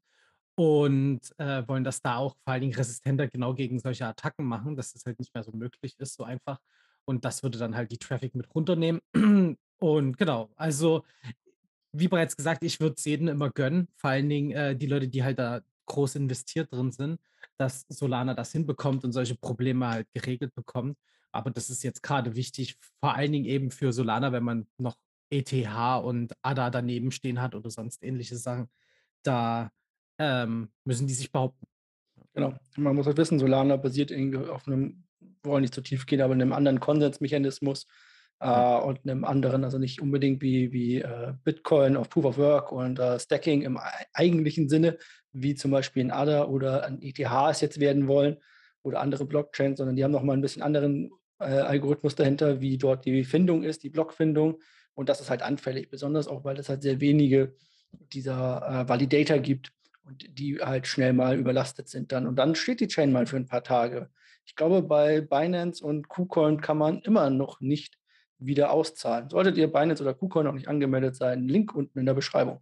und 0.57 1.21
äh, 1.39 1.67
wollen 1.69 1.85
das 1.85 2.01
da 2.01 2.17
auch 2.17 2.35
vor 2.43 2.53
allen 2.55 2.63
Dingen 2.63 2.75
resistenter 2.75 3.29
genau 3.29 3.55
gegen 3.55 3.79
solche 3.79 4.07
Attacken 4.07 4.47
machen, 4.47 4.77
dass 4.77 4.93
das 4.93 5.05
halt 5.05 5.19
nicht 5.19 5.35
mehr 5.35 5.45
so 5.45 5.53
möglich 5.53 5.95
ist, 5.99 6.15
so 6.15 6.25
einfach. 6.25 6.59
Und 7.07 7.25
das 7.25 7.43
würde 7.43 7.59
dann 7.59 7.77
halt 7.77 7.91
die 7.91 7.99
Traffic 7.99 8.35
mit 8.35 8.55
runternehmen. 8.55 9.01
Und 9.79 10.19
genau, 10.19 10.51
also 10.57 11.05
wie 11.93 12.09
bereits 12.09 12.37
gesagt, 12.37 12.63
ich 12.63 12.81
würde 12.81 12.97
es 12.99 13.05
jedem 13.05 13.29
immer 13.29 13.51
gönnen, 13.51 13.89
vor 13.97 14.11
allen 14.11 14.29
Dingen 14.29 14.51
äh, 14.53 14.77
die 14.77 14.87
Leute, 14.87 15.09
die 15.09 15.25
halt 15.25 15.39
da 15.39 15.63
groß 15.87 16.17
investiert 16.17 16.73
drin 16.73 16.93
sind, 16.93 17.21
dass 17.57 17.87
Solana 17.89 18.35
das 18.35 18.53
hinbekommt 18.53 19.05
und 19.05 19.13
solche 19.13 19.37
Probleme 19.37 19.89
halt 19.89 20.09
geregelt 20.13 20.55
bekommt. 20.55 20.99
Aber 21.33 21.51
das 21.51 21.71
ist 21.71 21.83
jetzt 21.85 22.03
gerade 22.03 22.35
wichtig, 22.35 22.77
vor 23.01 23.15
allen 23.15 23.33
Dingen 23.33 23.45
eben 23.45 23.71
für 23.71 23.93
Solana, 23.93 24.33
wenn 24.33 24.43
man 24.43 24.67
noch 24.79 24.97
ETH 25.31 25.53
und 26.03 26.33
ADA 26.43 26.71
daneben 26.71 27.11
stehen 27.11 27.41
hat 27.41 27.55
oder 27.55 27.71
sonst 27.71 28.03
ähnliche 28.03 28.37
Sachen. 28.37 28.69
Da 29.23 29.71
ähm, 30.19 30.71
müssen 30.85 31.07
die 31.07 31.15
sich 31.15 31.31
behaupten. 31.31 31.67
Genau. 32.35 32.55
Man 32.77 32.95
muss 32.95 33.07
halt 33.07 33.17
wissen, 33.17 33.39
Solana 33.39 33.77
basiert 33.77 34.13
auf 34.49 34.67
einem, 34.67 35.05
wollen 35.43 35.63
nicht 35.63 35.75
zu 35.75 35.81
tief 35.81 36.07
gehen, 36.07 36.21
aber 36.21 36.35
einem 36.35 36.53
anderen 36.53 36.81
Konsensmechanismus 36.81 37.87
äh, 38.41 38.77
und 38.79 39.01
einem 39.05 39.25
anderen, 39.25 39.65
also 39.65 39.79
nicht 39.79 40.01
unbedingt 40.01 40.43
wie, 40.43 40.73
wie 40.73 41.01
äh, 41.01 41.35
Bitcoin 41.45 41.97
auf 41.97 42.09
Proof 42.09 42.25
of 42.25 42.39
Work 42.39 42.73
und 42.73 42.99
äh, 42.99 43.19
Stacking 43.19 43.63
im 43.63 43.79
eigentlichen 44.13 44.69
Sinne, 44.69 44.99
wie 45.33 45.55
zum 45.55 45.71
Beispiel 45.71 46.05
ein 46.05 46.11
ADA 46.11 46.45
oder 46.45 46.85
ein 46.85 47.01
ETH 47.03 47.19
es 47.51 47.61
jetzt 47.61 47.81
werden 47.81 48.09
wollen 48.09 48.39
oder 48.83 49.01
andere 49.01 49.25
Blockchains, 49.27 49.79
sondern 49.79 49.97
die 49.97 50.05
haben 50.05 50.13
nochmal 50.13 50.37
ein 50.37 50.43
bisschen 50.43 50.63
anderen 50.63 51.11
äh, 51.39 51.45
Algorithmus 51.45 52.15
dahinter, 52.15 52.61
wie 52.61 52.79
dort 52.79 53.05
die 53.05 53.25
Findung 53.25 53.63
ist, 53.63 53.83
die 53.83 53.91
Blockfindung. 53.91 54.61
Und 54.95 55.09
das 55.09 55.21
ist 55.21 55.29
halt 55.29 55.43
anfällig, 55.43 55.91
besonders 55.91 56.29
auch, 56.29 56.45
weil 56.45 56.59
es 56.59 56.69
halt 56.69 56.83
sehr 56.83 57.01
wenige 57.01 57.55
dieser 58.13 58.83
äh, 58.85 58.89
Validator 58.89 59.39
gibt 59.39 59.73
und 60.05 60.39
die 60.39 60.59
halt 60.61 60.87
schnell 60.87 61.13
mal 61.13 61.39
überlastet 61.39 61.89
sind 61.89 62.13
dann. 62.13 62.27
Und 62.27 62.37
dann 62.37 62.55
steht 62.55 62.81
die 62.81 62.89
Chain 62.89 63.13
mal 63.13 63.27
für 63.27 63.37
ein 63.37 63.47
paar 63.47 63.63
Tage. 63.63 64.11
Ich 64.47 64.55
glaube, 64.55 64.83
bei 64.83 65.21
Binance 65.21 65.85
und 65.85 66.09
KuCoin 66.09 66.61
kann 66.61 66.79
man 66.79 67.01
immer 67.01 67.31
noch 67.31 67.61
nicht 67.61 67.99
wieder 68.39 68.71
auszahlen. 68.71 69.29
Solltet 69.29 69.57
ihr 69.57 69.71
Binance 69.71 70.03
oder 70.03 70.15
KuCoin 70.15 70.47
noch 70.47 70.53
nicht 70.53 70.69
angemeldet 70.69 71.17
sein, 71.17 71.49
Link 71.49 71.75
unten 71.75 71.99
in 71.99 72.07
der 72.07 72.15
Beschreibung. 72.15 72.61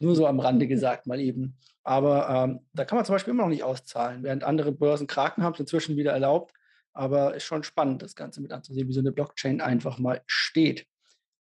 Nur 0.00 0.16
so 0.16 0.26
am 0.26 0.40
Rande 0.40 0.66
gesagt 0.68 1.06
mal 1.06 1.20
eben. 1.20 1.58
Aber 1.84 2.28
ähm, 2.28 2.60
da 2.72 2.84
kann 2.84 2.96
man 2.96 3.04
zum 3.04 3.14
Beispiel 3.14 3.32
immer 3.32 3.42
noch 3.42 3.50
nicht 3.50 3.64
auszahlen, 3.64 4.22
während 4.22 4.44
andere 4.44 4.72
Börsen 4.72 5.06
Kraken 5.06 5.42
haben 5.42 5.54
es 5.54 5.60
inzwischen 5.60 5.96
wieder 5.96 6.12
erlaubt. 6.12 6.52
Aber 6.94 7.34
ist 7.34 7.44
schon 7.44 7.62
spannend, 7.62 8.02
das 8.02 8.14
Ganze 8.14 8.40
mit 8.42 8.52
anzusehen, 8.52 8.88
wie 8.88 8.92
so 8.92 9.00
eine 9.00 9.12
Blockchain 9.12 9.60
einfach 9.60 9.98
mal 9.98 10.22
steht. 10.26 10.86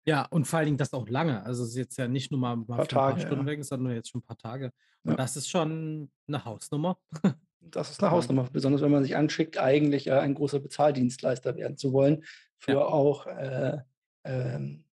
Ja, 0.05 0.27
und 0.31 0.47
vor 0.47 0.59
allen 0.59 0.67
Dingen 0.67 0.79
das 0.79 0.93
auch 0.93 1.09
lange. 1.09 1.45
Also 1.45 1.65
es 1.65 1.71
ist 1.71 1.77
jetzt 1.77 1.97
ja 1.99 2.09
nicht 2.09 2.31
nur 2.31 2.41
mal, 2.41 2.55
ein 2.55 2.67
paar, 2.67 2.87
Tage, 2.87 3.21
Stunden 3.21 3.47
ja. 3.47 3.53
weg, 3.53 3.65
sondern 3.65 3.95
jetzt 3.95 4.11
schon 4.11 4.21
ein 4.21 4.25
paar 4.25 4.39
Tage. 4.39 4.73
Und 5.03 5.13
ja. 5.13 5.17
das 5.17 5.37
ist 5.37 5.49
schon 5.49 6.11
eine 6.27 6.45
Hausnummer. 6.45 6.99
das 7.61 7.91
ist 7.91 8.03
eine 8.03 8.11
Hausnummer, 8.11 8.49
besonders 8.53 8.83
wenn 8.83 8.91
man 8.91 9.03
sich 9.03 9.17
anschickt, 9.17 9.59
eigentlich 9.59 10.07
äh, 10.07 10.13
ein 10.13 10.35
großer 10.35 10.61
Bezahldienstleister 10.61 11.57
werden 11.57 11.77
zu 11.77 11.93
wollen, 11.93 12.25
für 12.59 12.73
ja. 12.73 12.85
auch 12.85 13.27
äh, 13.27 13.79
ähm, 14.25 14.85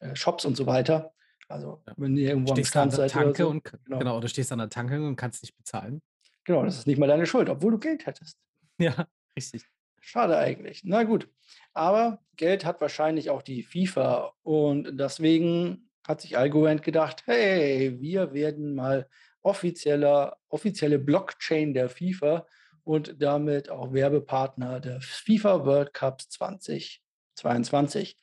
äh, 0.00 0.14
Shops 0.16 0.44
und 0.44 0.56
so 0.56 0.66
weiter. 0.66 1.12
Also 1.48 1.82
ja. 1.86 1.94
wenn 1.96 2.16
ihr 2.16 2.30
irgendwo 2.30 2.54
stehst 2.54 2.76
am 2.76 2.90
Stand 2.90 2.92
seid 2.92 3.10
Tanke 3.10 3.42
so, 3.42 3.48
und 3.50 3.64
genau. 3.64 3.98
genau, 3.98 4.16
oder 4.16 4.28
stehst 4.28 4.52
an 4.52 4.58
der 4.58 4.70
Tanke 4.70 5.04
und 5.04 5.16
kannst 5.16 5.42
nicht 5.42 5.56
bezahlen. 5.56 6.00
Genau, 6.44 6.64
das 6.64 6.78
ist 6.78 6.86
nicht 6.86 6.98
mal 6.98 7.06
deine 7.06 7.26
Schuld, 7.26 7.48
obwohl 7.48 7.72
du 7.72 7.78
Geld 7.78 8.06
hättest. 8.06 8.38
Ja, 8.78 9.06
richtig. 9.36 9.64
Schade 10.00 10.36
eigentlich. 10.36 10.82
Na 10.82 11.04
gut. 11.04 11.28
Aber 11.72 12.20
Geld 12.36 12.64
hat 12.64 12.80
wahrscheinlich 12.80 13.30
auch 13.30 13.42
die 13.42 13.62
FIFA 13.62 14.32
und 14.42 14.98
deswegen 14.98 15.90
hat 16.04 16.22
sich 16.22 16.36
Algorand 16.36 16.82
gedacht, 16.82 17.22
hey, 17.26 18.00
wir 18.00 18.32
werden 18.32 18.74
mal 18.74 19.08
offizieller, 19.42 20.38
offizielle 20.48 20.98
Blockchain 20.98 21.74
der 21.74 21.88
FIFA 21.88 22.46
und 22.84 23.20
damit 23.20 23.68
auch 23.70 23.92
Werbepartner 23.92 24.80
der 24.80 25.00
FIFA 25.00 25.64
World 25.64 25.94
Cups 25.94 26.28
2022. 26.30 28.16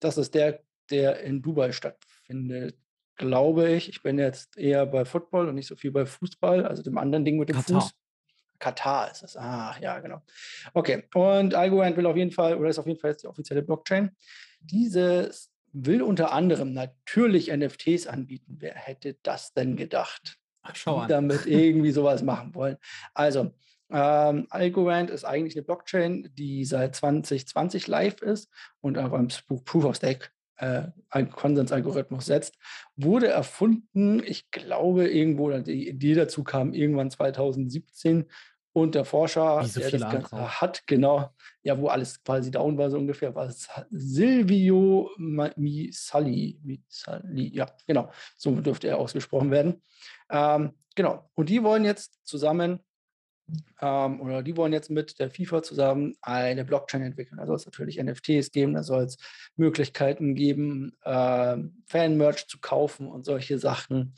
Das 0.00 0.18
ist 0.18 0.34
der, 0.34 0.62
der 0.90 1.20
in 1.20 1.42
Dubai 1.42 1.72
stattfindet, 1.72 2.78
glaube 3.16 3.70
ich. 3.70 3.88
Ich 3.88 4.02
bin 4.02 4.18
jetzt 4.18 4.56
eher 4.56 4.86
bei 4.86 5.04
Football 5.04 5.48
und 5.48 5.54
nicht 5.54 5.66
so 5.66 5.76
viel 5.76 5.92
bei 5.92 6.06
Fußball, 6.06 6.66
also 6.66 6.82
dem 6.82 6.98
anderen 6.98 7.24
Ding 7.24 7.38
mit 7.38 7.48
dem 7.48 7.56
Katar. 7.56 7.80
Fuß. 7.82 7.92
Katar 8.58 9.10
ist 9.10 9.22
es. 9.22 9.36
Ah, 9.36 9.74
ja, 9.80 9.98
genau. 10.00 10.22
Okay. 10.74 11.04
Und 11.14 11.54
Algorand 11.54 11.96
will 11.96 12.06
auf 12.06 12.16
jeden 12.16 12.30
Fall, 12.30 12.56
oder 12.56 12.68
ist 12.68 12.78
auf 12.78 12.86
jeden 12.86 13.00
Fall 13.00 13.12
jetzt 13.12 13.22
die 13.22 13.26
offizielle 13.26 13.62
Blockchain. 13.62 14.14
Dieses 14.60 15.50
will 15.72 16.02
unter 16.02 16.32
anderem 16.32 16.72
natürlich 16.72 17.54
NFTs 17.54 18.06
anbieten. 18.06 18.56
Wer 18.58 18.74
hätte 18.74 19.16
das 19.22 19.52
denn 19.52 19.76
gedacht? 19.76 20.38
Ach, 20.62 20.76
schau 20.76 20.96
an. 20.98 21.08
Damit 21.08 21.46
irgendwie 21.46 21.92
sowas 21.92 22.22
machen 22.22 22.54
wollen. 22.54 22.76
Also, 23.14 23.52
ähm, 23.90 24.46
Algorand 24.50 25.10
ist 25.10 25.24
eigentlich 25.24 25.56
eine 25.56 25.64
Blockchain, 25.64 26.30
die 26.34 26.64
seit 26.64 26.94
2020 26.94 27.88
live 27.88 28.22
ist 28.22 28.48
und 28.80 28.98
auf 28.98 29.12
einem 29.12 29.28
Proof 29.64 29.84
of 29.84 29.96
Stake 29.96 30.28
äh, 30.60 30.88
Konsensalgorithmus 31.24 32.26
setzt, 32.26 32.56
wurde 32.94 33.28
erfunden, 33.28 34.22
ich 34.24 34.50
glaube, 34.50 35.08
irgendwo, 35.08 35.50
die 35.50 35.88
Idee 35.88 36.14
dazu 36.14 36.44
kam 36.44 36.72
irgendwann 36.72 37.10
2017 37.10 38.26
und 38.72 38.94
der 38.94 39.04
Forscher, 39.04 39.64
so 39.64 39.80
der 39.80 39.90
das 39.90 40.00
Ganze 40.00 40.60
hat, 40.60 40.86
genau, 40.86 41.30
ja, 41.62 41.78
wo 41.78 41.88
alles 41.88 42.22
quasi 42.22 42.50
down 42.50 42.78
war, 42.78 42.90
so 42.90 42.98
ungefähr, 42.98 43.34
war 43.34 43.46
es 43.46 43.68
Silvio 43.90 45.10
Misali. 45.18 46.58
Misali, 46.62 47.54
ja, 47.54 47.66
genau, 47.86 48.10
so 48.36 48.52
dürfte 48.60 48.88
er 48.88 48.98
ausgesprochen 48.98 49.50
werden. 49.50 49.82
Ähm, 50.30 50.72
genau, 50.94 51.30
und 51.34 51.48
die 51.48 51.62
wollen 51.62 51.84
jetzt 51.84 52.24
zusammen 52.24 52.80
ähm, 53.80 54.20
oder 54.20 54.42
die 54.42 54.56
wollen 54.56 54.72
jetzt 54.72 54.90
mit 54.90 55.18
der 55.18 55.30
FIFA 55.30 55.62
zusammen 55.62 56.14
eine 56.20 56.64
Blockchain 56.64 57.02
entwickeln. 57.02 57.38
Da 57.38 57.46
soll 57.46 57.56
es 57.56 57.66
natürlich 57.66 58.02
NFTs 58.02 58.52
geben, 58.52 58.74
da 58.74 58.82
soll 58.82 59.04
es 59.04 59.18
Möglichkeiten 59.56 60.34
geben, 60.34 60.96
äh, 61.02 61.56
Fan-Merch 61.86 62.46
zu 62.46 62.60
kaufen 62.60 63.08
und 63.08 63.24
solche 63.24 63.58
Sachen. 63.58 64.14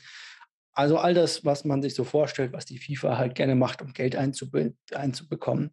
Also 0.73 0.97
all 0.97 1.13
das, 1.13 1.45
was 1.45 1.65
man 1.65 1.81
sich 1.81 1.93
so 1.93 2.03
vorstellt, 2.03 2.51
was 2.53 2.65
die 2.65 2.79
FIFA 2.79 3.17
halt 3.17 3.35
gerne 3.35 3.55
macht, 3.55 3.81
um 3.81 3.93
Geld 3.93 4.15
einzube 4.15 4.73
einzubekommen. 4.91 5.71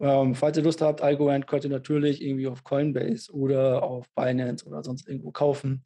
Ähm, 0.00 0.34
falls 0.34 0.56
ihr 0.56 0.62
Lust 0.62 0.80
habt, 0.80 1.02
Algorand 1.02 1.48
könnt 1.48 1.64
ihr 1.64 1.70
natürlich 1.70 2.22
irgendwie 2.22 2.46
auf 2.46 2.62
Coinbase 2.62 3.32
oder 3.32 3.82
auf 3.82 4.08
Binance 4.14 4.64
oder 4.64 4.84
sonst 4.84 5.08
irgendwo 5.08 5.32
kaufen 5.32 5.82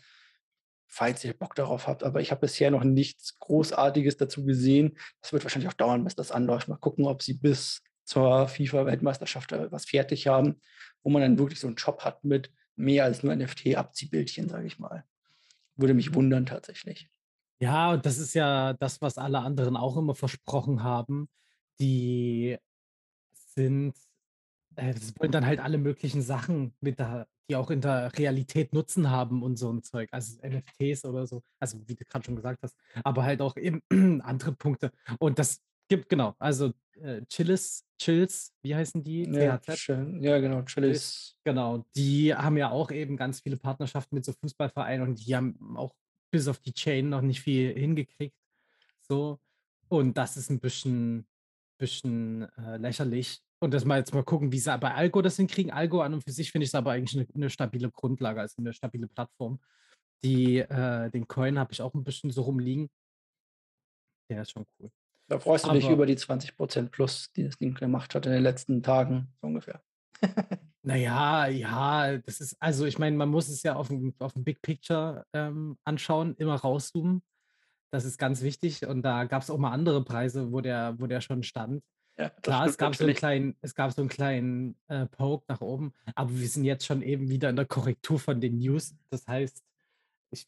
falls 0.92 1.24
ihr 1.24 1.32
Bock 1.32 1.54
darauf 1.54 1.86
habt. 1.86 2.04
Aber 2.04 2.20
ich 2.20 2.30
habe 2.30 2.42
bisher 2.42 2.70
noch 2.70 2.84
nichts 2.84 3.38
Großartiges 3.38 4.18
dazu 4.18 4.44
gesehen. 4.44 4.98
Das 5.22 5.32
wird 5.32 5.42
wahrscheinlich 5.42 5.70
auch 5.70 5.76
dauern, 5.76 6.04
bis 6.04 6.14
das 6.14 6.30
anläuft. 6.30 6.68
Mal 6.68 6.76
gucken, 6.76 7.06
ob 7.06 7.22
sie 7.22 7.32
bis 7.32 7.82
zur 8.04 8.46
FIFA-Weltmeisterschaft 8.46 9.52
was 9.70 9.86
fertig 9.86 10.26
haben, 10.26 10.60
wo 11.02 11.08
man 11.08 11.22
dann 11.22 11.38
wirklich 11.38 11.60
so 11.60 11.66
einen 11.66 11.76
Job 11.76 12.02
hat 12.04 12.24
mit 12.24 12.52
mehr 12.76 13.04
als 13.04 13.22
nur 13.22 13.34
NFT-Abziehbildchen, 13.34 14.50
sage 14.50 14.66
ich 14.66 14.78
mal. 14.78 15.04
Würde 15.76 15.94
mich 15.94 16.14
wundern 16.14 16.44
tatsächlich. 16.44 17.08
Ja, 17.62 17.92
und 17.92 18.04
das 18.04 18.18
ist 18.18 18.34
ja 18.34 18.72
das, 18.72 19.00
was 19.00 19.18
alle 19.18 19.38
anderen 19.38 19.76
auch 19.76 19.96
immer 19.96 20.16
versprochen 20.16 20.82
haben. 20.82 21.28
Die 21.78 22.58
sind, 23.54 23.94
äh, 24.74 24.94
wollen 25.18 25.30
dann 25.30 25.46
halt 25.46 25.60
alle 25.60 25.78
möglichen 25.78 26.22
Sachen 26.22 26.74
mit 26.80 26.98
da 26.98 27.26
die 27.48 27.56
auch 27.56 27.70
in 27.70 27.80
der 27.80 28.16
Realität 28.16 28.72
Nutzen 28.72 29.10
haben 29.10 29.42
und 29.42 29.56
so 29.58 29.70
ein 29.70 29.82
Zeug, 29.82 30.08
also 30.12 30.38
NFTs 30.42 31.04
oder 31.04 31.26
so, 31.26 31.42
also 31.60 31.78
wie 31.86 31.94
du 31.94 32.04
gerade 32.04 32.24
schon 32.24 32.36
gesagt 32.36 32.62
hast, 32.62 32.76
aber 33.04 33.24
halt 33.24 33.40
auch 33.42 33.56
eben 33.56 33.82
andere 34.22 34.52
Punkte. 34.52 34.92
Und 35.18 35.38
das 35.38 35.60
gibt, 35.88 36.08
genau, 36.08 36.34
also 36.38 36.72
äh, 37.00 37.22
Chillis, 37.26 37.84
Chills, 37.98 38.52
wie 38.62 38.74
heißen 38.74 39.02
die? 39.02 39.24
Ja, 39.24 39.60
ja 40.20 40.38
genau, 40.38 40.62
Chillis. 40.62 41.36
Genau, 41.44 41.84
die 41.94 42.34
haben 42.34 42.56
ja 42.56 42.70
auch 42.70 42.90
eben 42.90 43.16
ganz 43.16 43.40
viele 43.40 43.56
Partnerschaften 43.56 44.14
mit 44.14 44.24
so 44.24 44.32
Fußballvereinen 44.32 45.06
und 45.06 45.26
die 45.26 45.36
haben 45.36 45.76
auch 45.76 45.94
bis 46.32 46.48
auf 46.48 46.58
die 46.58 46.72
Chain 46.72 47.10
noch 47.10 47.20
nicht 47.20 47.40
viel 47.40 47.72
hingekriegt. 47.72 48.36
So. 49.02 49.38
Und 49.88 50.16
das 50.16 50.36
ist 50.36 50.50
ein 50.50 50.58
bisschen, 50.58 51.26
bisschen 51.78 52.48
äh, 52.56 52.78
lächerlich, 52.78 53.40
und 53.60 53.72
das 53.72 53.84
mal 53.84 53.98
jetzt 53.98 54.12
mal 54.12 54.24
gucken, 54.24 54.50
wie 54.50 54.58
sie 54.58 54.76
bei 54.78 54.92
Algo 54.92 55.22
das 55.22 55.36
hinkriegen. 55.36 55.70
Algo 55.70 56.00
an 56.00 56.14
und 56.14 56.24
für 56.24 56.32
sich 56.32 56.50
finde 56.50 56.64
ich 56.64 56.70
es 56.70 56.74
aber 56.74 56.92
eigentlich 56.92 57.16
eine, 57.16 57.28
eine, 57.32 57.48
stabile 57.48 57.92
Grundlage, 57.92 58.40
also 58.40 58.56
eine 58.58 58.72
stabile 58.72 59.06
Plattform. 59.06 59.60
Die, 60.24 60.58
äh, 60.58 61.10
den 61.10 61.28
Coin 61.28 61.58
habe 61.60 61.72
ich 61.72 61.80
auch 61.80 61.94
ein 61.94 62.02
bisschen 62.02 62.30
so 62.30 62.42
rumliegen. 62.42 62.90
Der 64.28 64.42
ist 64.42 64.50
schon 64.50 64.66
cool. 64.80 64.90
Da 65.28 65.38
freust 65.38 65.66
du 65.66 65.70
Aber, 65.70 65.78
dich 65.78 65.88
über 65.88 66.06
die 66.06 66.16
20% 66.16 66.88
plus, 66.88 67.30
die 67.36 67.44
das 67.44 67.56
Ding 67.56 67.74
gemacht 67.74 68.14
hat 68.14 68.26
in 68.26 68.32
den 68.32 68.42
letzten 68.42 68.82
Tagen, 68.82 69.32
so 69.40 69.46
ungefähr. 69.46 69.80
naja, 70.82 71.46
ja, 71.46 72.18
das 72.18 72.40
ist, 72.40 72.56
also 72.60 72.86
ich 72.86 72.98
meine, 72.98 73.16
man 73.16 73.28
muss 73.28 73.48
es 73.48 73.62
ja 73.62 73.76
auf 73.76 73.88
dem, 73.88 74.14
auf 74.18 74.32
dem 74.32 74.44
Big 74.44 74.62
Picture 74.62 75.24
ähm, 75.32 75.78
anschauen, 75.84 76.34
immer 76.36 76.56
rauszoomen. 76.56 77.22
Das 77.90 78.04
ist 78.04 78.18
ganz 78.18 78.42
wichtig. 78.42 78.86
Und 78.86 79.02
da 79.02 79.24
gab 79.24 79.42
es 79.42 79.50
auch 79.50 79.58
mal 79.58 79.70
andere 79.70 80.02
Preise, 80.02 80.50
wo 80.50 80.60
der, 80.60 80.96
wo 80.98 81.06
der 81.06 81.20
schon 81.20 81.42
stand. 81.42 81.82
Ja, 82.18 82.30
Klar, 82.30 82.66
es 82.66 82.76
gab, 82.76 82.94
so 82.94 83.04
einen 83.04 83.14
kleinen, 83.14 83.56
es 83.60 83.74
gab 83.74 83.92
so 83.92 84.02
einen 84.02 84.08
kleinen 84.08 84.76
äh, 84.88 85.06
Poke 85.06 85.44
nach 85.48 85.60
oben, 85.60 85.94
aber 86.14 86.38
wir 86.38 86.48
sind 86.48 86.64
jetzt 86.64 86.84
schon 86.84 87.00
eben 87.00 87.30
wieder 87.30 87.48
in 87.48 87.56
der 87.56 87.64
Korrektur 87.64 88.18
von 88.18 88.40
den 88.40 88.58
News. 88.58 88.94
Das 89.08 89.26
heißt, 89.26 89.62
ich 90.30 90.46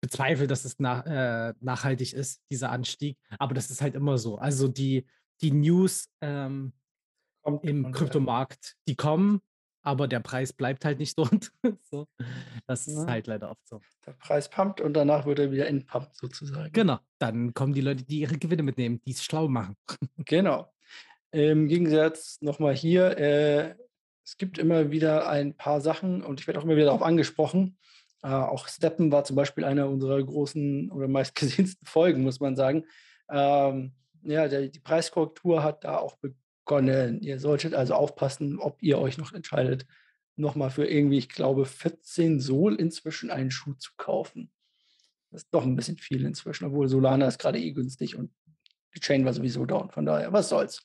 bezweifle, 0.00 0.46
dass 0.46 0.64
es 0.64 0.78
nach, 0.78 1.04
äh, 1.06 1.54
nachhaltig 1.60 2.12
ist, 2.12 2.42
dieser 2.50 2.70
Anstieg. 2.70 3.18
Aber 3.38 3.54
das 3.54 3.70
ist 3.70 3.82
halt 3.82 3.94
immer 3.94 4.18
so. 4.18 4.38
Also 4.38 4.68
die, 4.68 5.06
die 5.40 5.50
News 5.50 6.08
ähm, 6.20 6.72
im 7.62 7.92
Kryptomarkt, 7.92 8.76
die 8.86 8.94
kommen, 8.94 9.40
aber 9.82 10.08
der 10.08 10.20
Preis 10.20 10.52
bleibt 10.52 10.84
halt 10.84 10.98
nicht 10.98 11.16
dort. 11.18 11.52
so. 11.90 12.06
Das 12.66 12.86
ist 12.86 12.96
ja. 12.96 13.06
halt 13.06 13.26
leider 13.26 13.50
oft 13.50 13.66
so. 13.68 13.80
Der 14.06 14.12
Preis 14.12 14.48
pumpt 14.48 14.80
und 14.80 14.94
danach 14.94 15.26
wird 15.26 15.38
er 15.38 15.50
wieder 15.50 15.66
entpumpt 15.66 16.16
sozusagen. 16.16 16.72
Genau, 16.72 16.98
dann 17.18 17.54
kommen 17.54 17.72
die 17.72 17.80
Leute, 17.80 18.04
die 18.04 18.20
ihre 18.20 18.38
Gewinne 18.38 18.62
mitnehmen, 18.62 19.00
die 19.06 19.12
es 19.12 19.24
schlau 19.24 19.48
machen. 19.48 19.76
genau. 20.24 20.72
Im 21.32 21.68
Gegensatz 21.68 22.38
nochmal 22.40 22.74
hier, 22.74 23.16
äh, 23.16 23.74
es 24.24 24.36
gibt 24.36 24.58
immer 24.58 24.90
wieder 24.90 25.28
ein 25.28 25.56
paar 25.56 25.80
Sachen 25.80 26.22
und 26.22 26.40
ich 26.40 26.46
werde 26.46 26.58
auch 26.58 26.64
immer 26.64 26.76
wieder 26.76 26.86
darauf 26.86 27.02
angesprochen. 27.02 27.78
Äh, 28.22 28.28
auch 28.28 28.68
Steppen 28.68 29.12
war 29.12 29.24
zum 29.24 29.36
Beispiel 29.36 29.64
einer 29.64 29.88
unserer 29.88 30.22
großen 30.22 30.90
oder 30.90 31.08
meistgesehensten 31.08 31.86
Folgen, 31.86 32.22
muss 32.22 32.40
man 32.40 32.56
sagen. 32.56 32.84
Ähm, 33.30 33.92
ja, 34.22 34.48
der, 34.48 34.68
die 34.68 34.80
Preiskorrektur 34.80 35.62
hat 35.62 35.84
da 35.84 35.98
auch 35.98 36.16
begonnen. 36.70 37.20
Ihr 37.20 37.40
solltet 37.40 37.74
also 37.74 37.94
aufpassen, 37.94 38.60
ob 38.60 38.80
ihr 38.80 38.98
euch 38.98 39.18
noch 39.18 39.32
entscheidet, 39.32 39.86
nochmal 40.36 40.70
für 40.70 40.86
irgendwie, 40.86 41.18
ich 41.18 41.28
glaube, 41.28 41.66
14 41.66 42.38
Sol 42.38 42.76
inzwischen 42.76 43.30
einen 43.30 43.50
Schuh 43.50 43.74
zu 43.74 43.90
kaufen. 43.96 44.52
Das 45.32 45.42
ist 45.42 45.52
doch 45.52 45.64
ein 45.64 45.74
bisschen 45.74 45.96
viel 45.96 46.24
inzwischen, 46.24 46.66
obwohl 46.66 46.88
Solana 46.88 47.26
ist 47.26 47.38
gerade 47.38 47.58
eh 47.58 47.72
günstig 47.72 48.16
und 48.16 48.32
die 48.94 49.00
Chain 49.00 49.24
war 49.24 49.32
sowieso 49.32 49.64
down. 49.64 49.90
Von 49.90 50.06
daher, 50.06 50.32
was 50.32 50.48
soll's. 50.48 50.80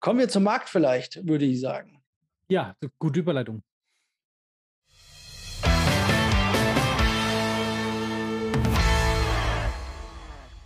Kommen 0.00 0.18
wir 0.18 0.28
zum 0.28 0.42
Markt 0.42 0.70
vielleicht, 0.70 1.26
würde 1.26 1.44
ich 1.44 1.60
sagen. 1.60 2.02
Ja, 2.48 2.74
gute 2.98 3.20
Überleitung. 3.20 3.62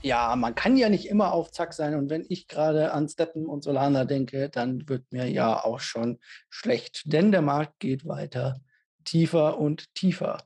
Ja, 0.06 0.36
man 0.36 0.54
kann 0.54 0.76
ja 0.76 0.88
nicht 0.88 1.08
immer 1.08 1.32
auf 1.32 1.50
Zack 1.50 1.72
sein. 1.74 1.96
Und 1.96 2.10
wenn 2.10 2.24
ich 2.28 2.46
gerade 2.46 2.92
an 2.92 3.08
Steppen 3.08 3.44
und 3.44 3.64
Solana 3.64 4.04
denke, 4.04 4.48
dann 4.48 4.88
wird 4.88 5.10
mir 5.10 5.28
ja 5.28 5.64
auch 5.64 5.80
schon 5.80 6.20
schlecht. 6.48 7.12
Denn 7.12 7.32
der 7.32 7.42
Markt 7.42 7.80
geht 7.80 8.06
weiter 8.06 8.60
tiefer 9.02 9.58
und 9.58 9.92
tiefer. 9.96 10.44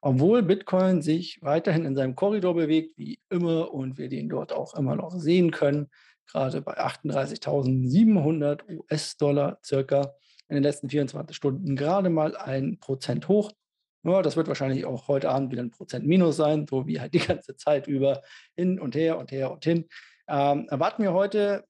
Obwohl 0.00 0.44
Bitcoin 0.44 1.02
sich 1.02 1.40
weiterhin 1.42 1.86
in 1.86 1.96
seinem 1.96 2.14
Korridor 2.14 2.54
bewegt, 2.54 2.96
wie 2.98 3.18
immer, 3.30 3.74
und 3.74 3.98
wir 3.98 4.08
den 4.08 4.28
dort 4.28 4.52
auch 4.52 4.74
immer 4.74 4.94
noch 4.94 5.18
sehen 5.18 5.50
können, 5.50 5.90
gerade 6.28 6.62
bei 6.62 6.78
38.700 6.78 8.60
US-Dollar 8.68 9.58
circa 9.64 10.14
in 10.48 10.54
den 10.54 10.62
letzten 10.62 10.88
24 10.88 11.36
Stunden 11.36 11.74
gerade 11.74 12.10
mal 12.10 12.36
ein 12.36 12.78
Prozent 12.78 13.26
hoch. 13.26 13.50
Ja, 14.02 14.22
das 14.22 14.36
wird 14.36 14.48
wahrscheinlich 14.48 14.86
auch 14.86 15.08
heute 15.08 15.28
Abend 15.28 15.52
wieder 15.52 15.62
ein 15.62 15.70
Prozent 15.70 16.06
minus 16.06 16.36
sein, 16.36 16.66
so 16.68 16.86
wie 16.86 17.00
halt 17.00 17.12
die 17.12 17.18
ganze 17.26 17.56
Zeit 17.56 17.86
über 17.86 18.22
hin 18.56 18.80
und 18.80 18.94
her 18.94 19.18
und 19.18 19.30
her 19.30 19.50
und 19.50 19.64
hin. 19.64 19.86
Ähm, 20.28 20.68
erwarten 20.70 21.02
wir 21.02 21.12
heute 21.12 21.64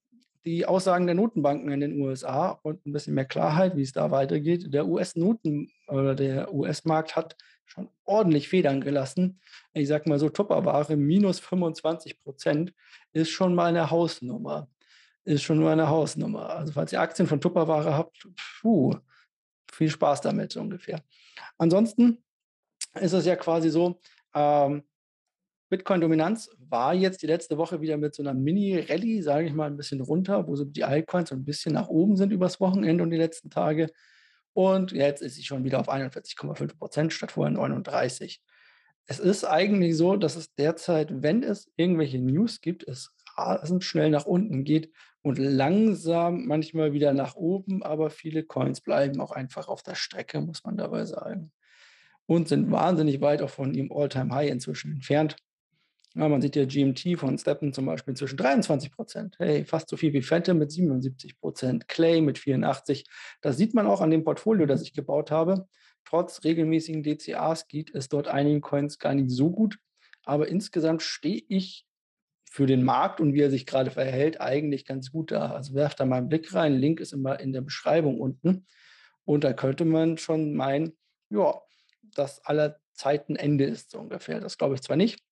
die 0.45 0.65
Aussagen 0.65 1.07
der 1.07 1.15
Notenbanken 1.15 1.71
in 1.71 1.81
den 1.81 2.01
USA 2.01 2.51
und 2.63 2.87
ein 2.87 2.93
bisschen 2.93 3.15
mehr 3.15 3.25
Klarheit, 3.25 3.77
wie 3.77 3.83
es 3.83 3.93
da 3.93 4.11
weitergeht. 4.11 4.73
Der 4.73 4.87
US-Noten 4.87 5.71
oder 5.89 6.15
der 6.15 6.55
US-Markt 6.55 7.17
hat 7.17 7.37
schon 7.67 7.89
ordentlich 8.05 8.49
Federn 8.49 8.81
gelassen. 8.81 9.41
Ich 9.73 9.89
sag 9.89 10.07
mal 10.07 10.19
so, 10.19 10.29
Tupperware 10.29 10.97
minus 10.97 11.41
25 11.41 12.21
Prozent 12.21 12.73
ist 13.13 13.31
schon 13.31 13.55
mal 13.55 13.67
eine 13.67 13.91
Hausnummer. 13.91 14.69
Ist 15.25 15.43
schon 15.43 15.63
mal 15.63 15.73
eine 15.73 15.89
Hausnummer. 15.89 16.51
Also 16.51 16.73
falls 16.73 16.93
ihr 16.93 17.01
Aktien 17.01 17.29
von 17.29 17.41
Tupperware 17.41 17.95
habt, 17.95 18.27
puh, 18.61 18.95
viel 19.71 19.91
Spaß 19.91 20.23
damit 20.23 20.53
so 20.53 20.61
ungefähr. 20.61 21.03
Ansonsten 21.59 22.23
ist 22.95 23.13
es 23.13 23.27
ja 23.27 23.37
quasi 23.37 23.71
so, 23.71 24.01
ähm, 24.35 24.83
Bitcoin-Dominanz 25.71 26.51
war 26.59 26.95
jetzt 26.95 27.23
die 27.23 27.29
letzte 27.29 27.57
Woche 27.57 27.81
wieder 27.81 27.97
mit 27.97 28.15
so 28.15 28.23
einer 28.23 28.35
Mini-Rallye, 28.35 29.23
sage 29.23 29.47
ich 29.47 29.55
mal, 29.55 29.67
ein 29.67 29.77
bisschen 29.77 30.01
runter, 30.01 30.47
wo 30.49 30.57
so 30.57 30.65
die 30.65 30.85
Altcoins 30.85 31.29
so 31.29 31.37
ein 31.37 31.45
bisschen 31.45 31.73
nach 31.73 31.89
oben 31.89 32.17
sind 32.17 32.33
übers 32.33 32.61
Wochenende 32.61 33.05
und 33.05 33.11
die 33.11 33.17
letzten 33.17 33.51
Tage. 33.51 33.89
Und 34.53 34.91
jetzt 34.91 35.23
ist 35.23 35.37
sie 35.37 35.45
schon 35.45 35.63
wieder 35.63 35.79
auf 35.79 35.89
41,5 35.89 36.77
Prozent 36.77 37.13
statt 37.13 37.33
vorher 37.33 37.53
39. 37.53 38.43
Es 39.07 39.21
ist 39.21 39.45
eigentlich 39.45 39.97
so, 39.97 40.17
dass 40.17 40.35
es 40.35 40.55
derzeit, 40.55 41.23
wenn 41.23 41.45
es 41.45 41.71
irgendwelche 41.77 42.19
News 42.19 42.61
gibt, 42.61 42.87
es 42.87 43.15
rasend 43.37 43.85
schnell 43.85 44.11
nach 44.11 44.27
unten 44.27 44.65
geht 44.65 44.93
und 45.23 45.39
langsam 45.39 46.47
manchmal 46.47 46.93
wieder 46.93 47.13
nach 47.13 47.35
oben, 47.35 47.83
aber 47.83 48.11
viele 48.11 48.43
Coins 48.43 48.81
bleiben 48.81 49.21
auch 49.21 49.33
einfach 49.33 49.69
auf 49.69 49.83
der 49.83 49.95
Strecke, 49.95 50.41
muss 50.41 50.65
man 50.65 50.77
dabei 50.77 51.05
sagen. 51.05 51.53
Und 52.27 52.49
sind 52.49 52.71
wahnsinnig 52.71 53.21
weit 53.21 53.43
auch 53.43 53.51
von 53.51 53.75
ihrem 53.75 53.93
All-Time-High 53.93 54.51
inzwischen 54.51 54.93
entfernt. 54.93 55.37
Ja, 56.15 56.29
man 56.29 56.41
sieht 56.41 56.57
ja 56.57 56.65
GMT 56.65 57.19
von 57.19 57.39
Steppen 57.39 57.73
zum 57.73 57.87
Beispiel 57.87 58.15
zwischen 58.15 58.37
23 58.37 58.91
Prozent. 58.91 59.37
Hey, 59.39 59.65
fast 59.65 59.89
so 59.89 59.97
viel 59.97 60.13
wie 60.13 60.23
Fette 60.23 60.55
mit 60.55 60.73
77 60.73 61.39
Prozent, 61.39 61.87
Clay 61.87 62.21
mit 62.21 62.39
84. 62.39 63.05
Das 63.41 63.57
sieht 63.57 63.75
man 63.75 63.87
auch 63.87 64.01
an 64.01 64.11
dem 64.11 64.25
Portfolio, 64.25 64.67
das 64.67 64.83
ich 64.83 64.93
gebaut 64.93 65.31
habe. 65.31 65.69
Trotz 66.05 66.43
regelmäßigen 66.43 67.03
DCAs 67.05 67.69
geht 67.69 67.95
es 67.95 68.09
dort 68.09 68.27
einigen 68.27 68.61
Coins 68.61 68.99
gar 68.99 69.15
nicht 69.15 69.31
so 69.31 69.51
gut. 69.51 69.79
Aber 70.25 70.49
insgesamt 70.49 71.03
stehe 71.03 71.43
ich 71.49 71.87
für 72.53 72.67
den 72.67 72.83
Markt 72.83 73.21
und 73.21 73.33
wie 73.33 73.43
er 73.43 73.51
sich 73.51 73.65
gerade 73.65 73.93
verhält, 73.93 74.41
eigentlich 74.41 74.85
ganz 74.85 75.13
gut 75.13 75.31
da. 75.31 75.53
Also 75.53 75.73
werft 75.75 76.01
da 76.01 76.05
mal 76.05 76.17
einen 76.17 76.29
Blick 76.29 76.53
rein. 76.53 76.75
Link 76.75 76.99
ist 76.99 77.13
immer 77.13 77.39
in 77.39 77.53
der 77.53 77.61
Beschreibung 77.61 78.21
unten. 78.21 78.67
Und 79.25 79.45
da 79.45 79.53
könnte 79.53 79.85
man 79.85 80.19
schon 80.19 80.55
meinen, 80.55 80.99
ja, 81.31 81.55
dass 82.03 82.45
aller 82.45 82.81
Zeiten 82.93 83.37
Ende 83.37 83.67
ist, 83.67 83.93
so 83.93 84.01
ungefähr. 84.01 84.41
Das 84.41 84.59
glaube 84.59 84.75
ich 84.75 84.83
zwar 84.83 84.97
nicht, 84.97 85.25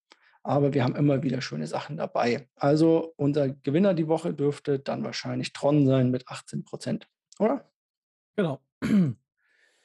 aber 0.45 0.75
wir 0.75 0.85
haben 0.85 0.95
immer 0.95 1.25
wieder 1.25 1.41
schöne 1.41 1.67
Sachen 1.67 1.97
dabei. 1.97 2.49
Also 2.55 3.15
unser 3.17 3.49
Gewinner 3.49 3.95
die 3.95 4.07
Woche 4.07 4.33
dürfte 4.33 4.79
dann 4.79 5.03
wahrscheinlich 5.03 5.53
Tron 5.53 5.87
sein 5.87 6.13
mit 6.13 6.29
18 6.29 6.63
Prozent, 6.63 7.09
oder? 7.41 7.69
Genau. 8.37 8.61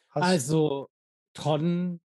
Hast 0.09 0.23
also 0.23 0.91
Tron, 1.33 1.99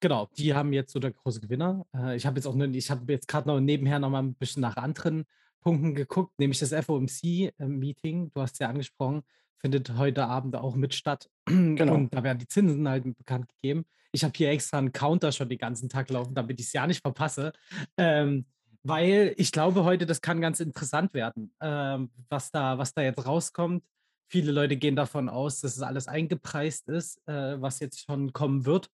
genau, 0.00 0.28
die 0.36 0.54
haben 0.54 0.72
jetzt 0.72 0.92
so 0.92 0.98
der 0.98 1.12
große 1.12 1.40
Gewinner. 1.40 1.86
Äh, 1.94 2.16
ich 2.16 2.26
habe 2.26 2.36
jetzt 2.36 2.46
auch 2.46 2.54
nur, 2.54 2.68
ich 2.68 2.90
habe 2.90 3.12
jetzt 3.12 3.28
gerade 3.28 3.48
noch 3.48 3.60
nebenher 3.60 3.98
noch 3.98 4.10
mal 4.10 4.22
ein 4.22 4.34
bisschen 4.34 4.62
nach 4.62 4.76
anderen 4.76 5.24
Punkten 5.60 5.94
geguckt, 5.94 6.38
nämlich 6.38 6.58
das 6.58 6.72
FOMC-Meeting, 6.72 8.30
du 8.32 8.40
hast 8.40 8.58
ja 8.60 8.68
angesprochen, 8.68 9.22
findet 9.58 9.96
heute 9.96 10.26
Abend 10.26 10.56
auch 10.56 10.74
mit 10.74 10.94
statt. 10.94 11.28
Genau. 11.46 11.94
Und 11.94 12.14
da 12.14 12.22
werden 12.22 12.38
die 12.38 12.48
Zinsen 12.48 12.88
halt 12.88 13.04
bekannt 13.16 13.48
gegeben. 13.48 13.84
Ich 14.12 14.24
habe 14.24 14.32
hier 14.36 14.50
extra 14.50 14.78
einen 14.78 14.92
Counter 14.92 15.32
schon 15.32 15.48
den 15.48 15.58
ganzen 15.58 15.88
Tag 15.88 16.10
laufen, 16.10 16.34
damit 16.34 16.58
ich 16.60 16.66
es 16.66 16.72
ja 16.72 16.86
nicht 16.86 17.02
verpasse. 17.02 17.52
Ähm, 17.96 18.46
weil 18.82 19.34
ich 19.36 19.52
glaube 19.52 19.84
heute, 19.84 20.06
das 20.06 20.20
kann 20.20 20.40
ganz 20.40 20.60
interessant 20.60 21.12
werden, 21.12 21.54
ähm, 21.60 22.10
was, 22.28 22.50
da, 22.50 22.78
was 22.78 22.94
da 22.94 23.02
jetzt 23.02 23.24
rauskommt. 23.26 23.84
Viele 24.28 24.52
Leute 24.52 24.76
gehen 24.76 24.96
davon 24.96 25.28
aus, 25.28 25.60
dass 25.60 25.76
es 25.76 25.82
alles 25.82 26.08
eingepreist 26.08 26.88
ist, 26.88 27.20
äh, 27.28 27.60
was 27.60 27.80
jetzt 27.80 28.04
schon 28.04 28.32
kommen 28.32 28.64
wird. 28.64 28.88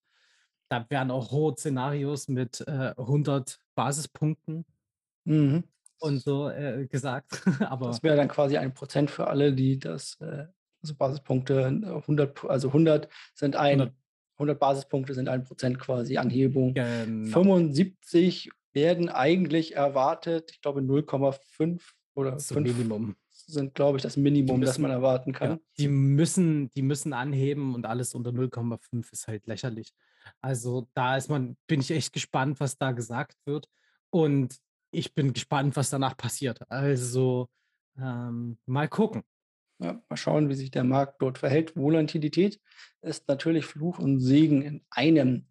Da 0.69 0.85
werden 0.89 1.11
auch 1.11 1.31
hohe 1.31 1.55
Szenarios 1.55 2.27
mit 2.27 2.61
äh, 2.67 2.93
100 2.97 3.59
Basispunkten 3.75 4.65
mhm. 5.23 5.63
und 5.99 6.19
so 6.19 6.49
äh, 6.49 6.87
gesagt. 6.87 7.43
Aber 7.61 7.87
das 7.87 8.03
wäre 8.03 8.17
dann 8.17 8.27
quasi 8.27 8.57
ein 8.57 8.73
Prozent 8.73 9.09
für 9.09 9.27
alle, 9.27 9.53
die 9.53 9.79
das, 9.79 10.17
äh, 10.19 10.45
also 10.81 10.95
Basispunkte 10.95 11.65
100, 11.65 12.45
also 12.45 12.67
100 12.67 13.07
sind 13.33 13.55
ein 13.55 13.81
100 13.81 13.93
100 14.37 14.59
Basispunkte 14.59 15.13
sind 15.13 15.29
ein 15.29 15.43
Prozent 15.43 15.79
quasi 15.79 16.17
Anhebung. 16.17 16.73
Genau. 16.73 17.33
75 17.33 18.51
werden 18.71 19.09
eigentlich 19.09 19.75
erwartet. 19.75 20.51
Ich 20.51 20.61
glaube 20.61 20.81
0,5 20.81 21.81
oder 22.13 22.39
5 22.39 22.77
Minimum. 22.77 23.15
sind, 23.31 23.73
glaube 23.73 23.97
ich, 23.97 24.03
das 24.03 24.15
Minimum, 24.15 24.59
müssen, 24.59 24.67
das 24.67 24.77
man 24.77 24.91
erwarten 24.91 25.33
kann. 25.33 25.51
Ja, 25.51 25.59
die, 25.79 25.87
müssen, 25.87 26.71
die 26.75 26.83
müssen 26.83 27.13
anheben 27.13 27.73
und 27.73 27.85
alles 27.85 28.13
unter 28.13 28.29
0,5 28.29 29.11
ist 29.11 29.27
halt 29.27 29.47
lächerlich. 29.47 29.93
Also 30.41 30.87
da 30.93 31.17
ist 31.17 31.29
man, 31.29 31.57
bin 31.67 31.81
ich 31.81 31.91
echt 31.91 32.13
gespannt, 32.13 32.59
was 32.59 32.77
da 32.77 32.91
gesagt 32.91 33.37
wird. 33.45 33.67
Und 34.09 34.57
ich 34.91 35.13
bin 35.13 35.33
gespannt, 35.33 35.75
was 35.75 35.89
danach 35.89 36.15
passiert. 36.15 36.59
Also 36.69 37.49
ähm, 37.99 38.57
mal 38.65 38.87
gucken. 38.87 39.23
Ja, 39.79 40.01
mal 40.09 40.17
schauen, 40.17 40.49
wie 40.49 40.55
sich 40.55 40.71
der 40.71 40.83
Markt 40.83 41.21
dort 41.21 41.37
verhält. 41.37 41.75
Volatilität 41.75 42.59
ist 43.01 43.27
natürlich 43.27 43.65
Fluch 43.65 43.99
und 43.99 44.19
Segen 44.19 44.61
in 44.63 44.85
einem. 44.89 45.45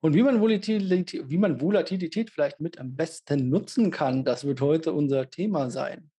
Und 0.00 0.14
wie 0.14 0.22
man, 0.22 0.40
Volatilität, 0.40 1.28
wie 1.28 1.38
man 1.38 1.60
Volatilität 1.60 2.30
vielleicht 2.30 2.60
mit 2.60 2.78
am 2.78 2.94
besten 2.94 3.48
nutzen 3.48 3.90
kann, 3.90 4.24
das 4.24 4.44
wird 4.44 4.60
heute 4.60 4.92
unser 4.92 5.28
Thema 5.28 5.70
sein. 5.70 6.10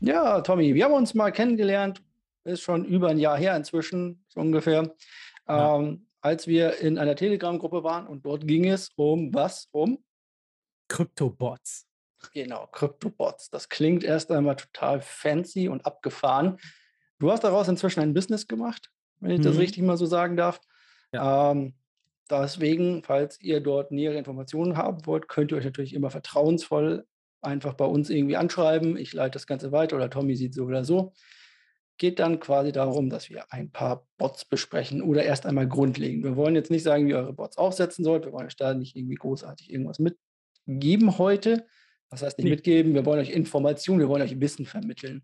Ja, 0.00 0.40
Tommy, 0.42 0.74
wir 0.74 0.84
haben 0.84 0.94
uns 0.94 1.14
mal 1.14 1.30
kennengelernt, 1.30 2.02
ist 2.44 2.62
schon 2.62 2.84
über 2.84 3.08
ein 3.08 3.18
Jahr 3.18 3.38
her 3.38 3.56
inzwischen, 3.56 4.24
so 4.28 4.40
ungefähr, 4.40 4.94
Ja. 5.48 5.76
ähm, 5.76 6.06
als 6.20 6.46
wir 6.46 6.78
in 6.78 6.98
einer 6.98 7.16
Telegram-Gruppe 7.16 7.84
waren 7.84 8.06
und 8.06 8.24
dort 8.24 8.46
ging 8.46 8.68
es 8.68 8.90
um 8.96 9.32
was? 9.34 9.68
Um? 9.72 10.02
Kryptobots. 10.88 11.86
Genau, 12.32 12.66
Kryptobots. 12.72 13.50
Das 13.50 13.68
klingt 13.68 14.04
erst 14.04 14.30
einmal 14.30 14.56
total 14.56 15.00
fancy 15.02 15.68
und 15.68 15.84
abgefahren. 15.84 16.58
Du 17.18 17.30
hast 17.30 17.44
daraus 17.44 17.68
inzwischen 17.68 18.00
ein 18.00 18.14
Business 18.14 18.46
gemacht, 18.46 18.90
wenn 19.20 19.30
ich 19.32 19.40
das 19.40 19.54
Mhm. 19.54 19.60
richtig 19.60 19.82
mal 19.82 19.96
so 19.98 20.06
sagen 20.06 20.36
darf. 20.36 20.60
Ähm, 21.12 21.74
deswegen, 22.30 23.02
falls 23.04 23.38
ihr 23.40 23.60
dort 23.60 23.92
nähere 23.92 24.16
Informationen 24.16 24.76
haben 24.76 25.04
wollt, 25.06 25.28
könnt 25.28 25.52
ihr 25.52 25.58
euch 25.58 25.64
natürlich 25.64 25.94
immer 25.94 26.10
vertrauensvoll 26.10 27.06
einfach 27.44 27.74
bei 27.74 27.84
uns 27.84 28.10
irgendwie 28.10 28.36
anschreiben. 28.36 28.96
Ich 28.96 29.12
leite 29.12 29.32
das 29.32 29.46
Ganze 29.46 29.72
weiter 29.72 29.96
oder 29.96 30.10
Tommy 30.10 30.36
sieht 30.36 30.54
so 30.54 30.64
oder 30.64 30.84
so. 30.84 31.12
Geht 31.96 32.18
dann 32.18 32.40
quasi 32.40 32.72
darum, 32.72 33.08
dass 33.08 33.30
wir 33.30 33.52
ein 33.52 33.70
paar 33.70 34.08
Bots 34.18 34.44
besprechen 34.44 35.00
oder 35.00 35.22
erst 35.22 35.46
einmal 35.46 35.68
grundlegend. 35.68 36.24
Wir 36.24 36.36
wollen 36.36 36.56
jetzt 36.56 36.70
nicht 36.70 36.82
sagen, 36.82 37.06
wie 37.06 37.10
ihr 37.10 37.18
eure 37.18 37.32
Bots 37.32 37.56
aufsetzen 37.56 38.04
sollt. 38.04 38.24
Wir 38.24 38.32
wollen 38.32 38.46
euch 38.46 38.56
da 38.56 38.74
nicht 38.74 38.96
irgendwie 38.96 39.14
großartig 39.14 39.70
irgendwas 39.70 40.00
mitgeben 40.00 41.18
heute. 41.18 41.66
Das 42.10 42.22
heißt 42.22 42.38
nicht 42.38 42.44
Nee. 42.44 42.50
mitgeben, 42.50 42.94
wir 42.94 43.06
wollen 43.06 43.20
euch 43.20 43.30
Informationen, 43.30 44.00
wir 44.00 44.08
wollen 44.08 44.22
euch 44.22 44.40
Wissen 44.40 44.66
vermitteln. 44.66 45.22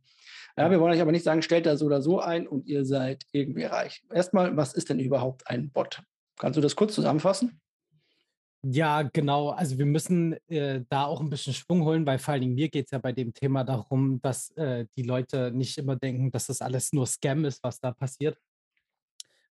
Ja, 0.56 0.70
wir 0.70 0.80
wollen 0.80 0.92
euch 0.92 1.00
aber 1.00 1.12
nicht 1.12 1.24
sagen, 1.24 1.42
stellt 1.42 1.66
da 1.66 1.76
so 1.76 1.86
oder 1.86 2.02
so 2.02 2.20
ein 2.20 2.46
und 2.48 2.66
ihr 2.66 2.84
seid 2.84 3.24
irgendwie 3.32 3.64
reich. 3.64 4.02
Erstmal, 4.12 4.56
was 4.56 4.72
ist 4.74 4.90
denn 4.90 4.98
überhaupt 4.98 5.48
ein 5.48 5.70
Bot? 5.70 6.02
Kannst 6.38 6.56
du 6.56 6.60
das 6.60 6.74
kurz 6.76 6.94
zusammenfassen? 6.94 7.60
Ja, 8.62 9.02
genau. 9.02 9.50
Also 9.50 9.78
wir 9.78 9.86
müssen 9.86 10.34
äh, 10.48 10.84
da 10.90 11.06
auch 11.06 11.20
ein 11.20 11.30
bisschen 11.30 11.54
Schwung 11.54 11.82
holen, 11.82 12.04
weil 12.04 12.18
vor 12.18 12.32
allen 12.32 12.42
Dingen 12.42 12.54
mir 12.54 12.68
geht 12.68 12.86
es 12.86 12.90
ja 12.90 12.98
bei 12.98 13.12
dem 13.12 13.32
Thema 13.32 13.64
darum, 13.64 14.20
dass 14.20 14.50
äh, 14.50 14.86
die 14.96 15.02
Leute 15.02 15.50
nicht 15.50 15.78
immer 15.78 15.96
denken, 15.96 16.30
dass 16.30 16.46
das 16.46 16.60
alles 16.60 16.92
nur 16.92 17.06
Scam 17.06 17.44
ist, 17.46 17.62
was 17.64 17.80
da 17.80 17.92
passiert. 17.92 18.38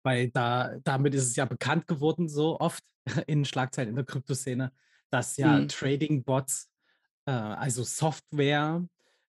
Weil 0.03 0.29
da, 0.31 0.77
damit 0.85 1.15
ist 1.15 1.27
es 1.27 1.37
ja 1.37 1.47
bekannt 1.47 1.87
geworden, 1.87 2.29
so 2.29 2.61
oft 2.61 2.85
in 3.27 3.45
Schlagzeilen 3.47 3.91
in 3.91 3.97
der 3.97 4.05
Kryptoszene, 4.05 4.73
dass 5.11 5.39
ja 5.39 5.61
Mhm. 5.61 5.69
Trading-Bots, 5.69 6.71
äh, 7.27 7.31
also 7.31 7.85
Software, 7.85 8.87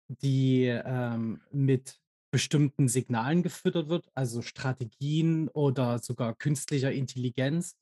die 0.10 0.66
ähm, 0.66 1.42
mit 1.52 2.00
bestimmten 2.32 2.90
Signalen 2.90 3.44
gefüttert 3.44 3.88
wird, 3.88 4.10
also 4.14 4.42
Strategien 4.42 5.48
oder 5.50 6.00
sogar 6.00 6.36
künstlicher 6.36 6.92
Intelligenz, 6.92 7.78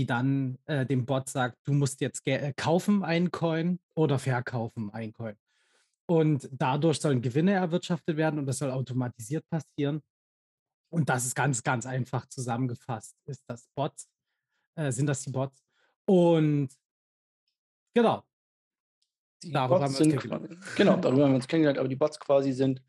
die 0.00 0.06
dann 0.06 0.56
äh, 0.64 0.86
dem 0.86 1.04
Bot 1.04 1.28
sagt, 1.28 1.58
du 1.64 1.74
musst 1.74 2.00
jetzt 2.00 2.26
äh, 2.26 2.54
kaufen 2.56 3.04
einen 3.04 3.30
Coin 3.30 3.78
oder 3.94 4.18
verkaufen 4.18 4.90
einen 4.94 5.12
Coin. 5.12 5.36
Und 6.06 6.48
dadurch 6.50 7.00
sollen 7.00 7.20
Gewinne 7.20 7.52
erwirtschaftet 7.52 8.16
werden 8.16 8.38
und 8.38 8.46
das 8.46 8.58
soll 8.58 8.70
automatisiert 8.70 9.44
passieren. 9.50 10.02
Und 10.88 11.10
das 11.10 11.26
ist 11.26 11.34
ganz, 11.34 11.62
ganz 11.62 11.84
einfach 11.84 12.24
zusammengefasst. 12.26 13.14
Ist 13.26 13.44
das 13.46 13.68
Bots? 13.74 14.08
Äh, 14.74 14.90
sind 14.90 15.06
das 15.06 15.20
die 15.20 15.32
Bots? 15.32 15.62
Und 16.06 16.70
genau, 17.94 18.24
Die 19.44 19.52
Darüber 19.52 19.82
haben 19.82 19.92
Bots 19.92 19.98
wir 20.00 20.14
uns 20.14 20.22
sind 20.22 20.76
genau, 20.76 20.96
darüber 20.96 21.24
haben 21.24 21.32
wir 21.32 21.36
uns 21.36 21.46
kennengelernt, 21.46 21.78
aber 21.78 21.88
die 21.88 21.96
Bots 21.96 22.18
quasi 22.18 22.52
sind, 22.52 22.82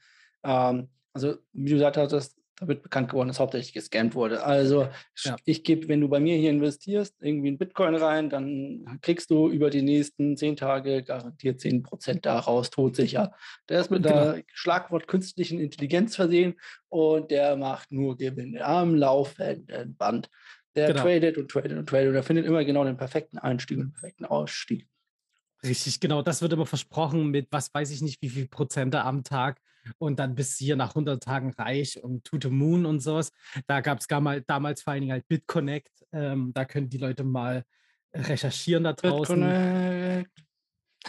ähm, 0.43 0.89
also 1.11 1.35
wie 1.51 1.71
du 1.71 1.75
gesagt 1.75 1.97
hattest, 1.97 2.40
da 2.61 2.67
wird 2.67 2.83
bekannt 2.83 3.09
geworden, 3.09 3.27
dass 3.27 3.39
hauptsächlich 3.39 3.73
gescammt 3.73 4.13
wurde. 4.13 4.43
Also 4.43 4.87
Ja. 5.25 5.35
ich 5.45 5.63
gebe, 5.63 5.87
wenn 5.87 5.99
du 5.99 6.07
bei 6.07 6.19
mir 6.19 6.37
hier 6.37 6.51
investierst, 6.51 7.15
irgendwie 7.19 7.47
in 7.47 7.57
Bitcoin 7.57 7.95
rein, 7.95 8.29
dann 8.29 8.99
kriegst 9.01 9.31
du 9.31 9.49
über 9.49 9.71
die 9.71 9.81
nächsten 9.81 10.37
zehn 10.37 10.55
Tage 10.55 11.01
garantiert 11.01 11.59
10% 11.59 12.23
daraus, 12.27 12.69
todsicher. 12.69 13.33
Der 13.67 13.81
ist 13.81 13.89
mit 13.89 14.03
Genau. 14.03 14.33
der 14.33 14.43
Schlagwort 14.53 15.07
künstlichen 15.07 15.59
Intelligenz 15.59 16.15
versehen 16.15 16.53
und 16.87 17.31
der 17.31 17.55
macht 17.57 17.91
nur 17.91 18.15
Gewinne 18.15 18.63
am 18.63 18.93
laufenden 18.93 19.95
Band. 19.97 20.29
Der 20.75 20.89
Genau. 20.89 21.01
tradet 21.01 21.39
und 21.39 21.49
tradet 21.49 21.73
und 21.79 21.89
tradet 21.89 22.09
und 22.09 22.15
er 22.15 22.23
findet 22.23 22.45
immer 22.45 22.63
genau 22.63 22.83
den 22.83 22.95
perfekten 22.95 23.39
Einstieg 23.39 23.79
und 23.79 23.85
den 23.87 23.93
perfekten 23.93 24.25
Ausstieg. 24.25 24.87
Richtig, 25.63 25.99
genau. 25.99 26.21
Das 26.21 26.43
wird 26.43 26.53
immer 26.53 26.67
versprochen 26.67 27.31
mit, 27.31 27.47
was 27.49 27.73
weiß 27.73 27.89
ich 27.89 28.01
nicht, 28.03 28.21
wie 28.21 28.29
viel 28.29 28.47
Prozente 28.47 29.01
am 29.03 29.23
Tag 29.23 29.59
und 29.97 30.19
dann 30.19 30.35
bis 30.35 30.57
hier 30.57 30.75
nach 30.75 30.89
100 30.89 31.21
Tagen 31.21 31.51
reich 31.51 32.01
und 32.03 32.23
to 32.23 32.37
the 32.41 32.49
moon 32.49 32.85
und 32.85 32.99
sowas. 32.99 33.31
Da 33.67 33.81
gab 33.81 33.99
es 33.99 34.07
damals 34.07 34.81
vor 34.81 34.93
allen 34.93 35.01
Dingen 35.01 35.13
halt 35.13 35.27
BitConnect. 35.27 35.91
Ähm, 36.11 36.51
da 36.53 36.65
können 36.65 36.89
die 36.89 36.97
Leute 36.97 37.23
mal 37.23 37.63
recherchieren 38.13 38.83
da 38.83 38.93
draußen. 38.93 39.35
BitConnect. 39.35 40.31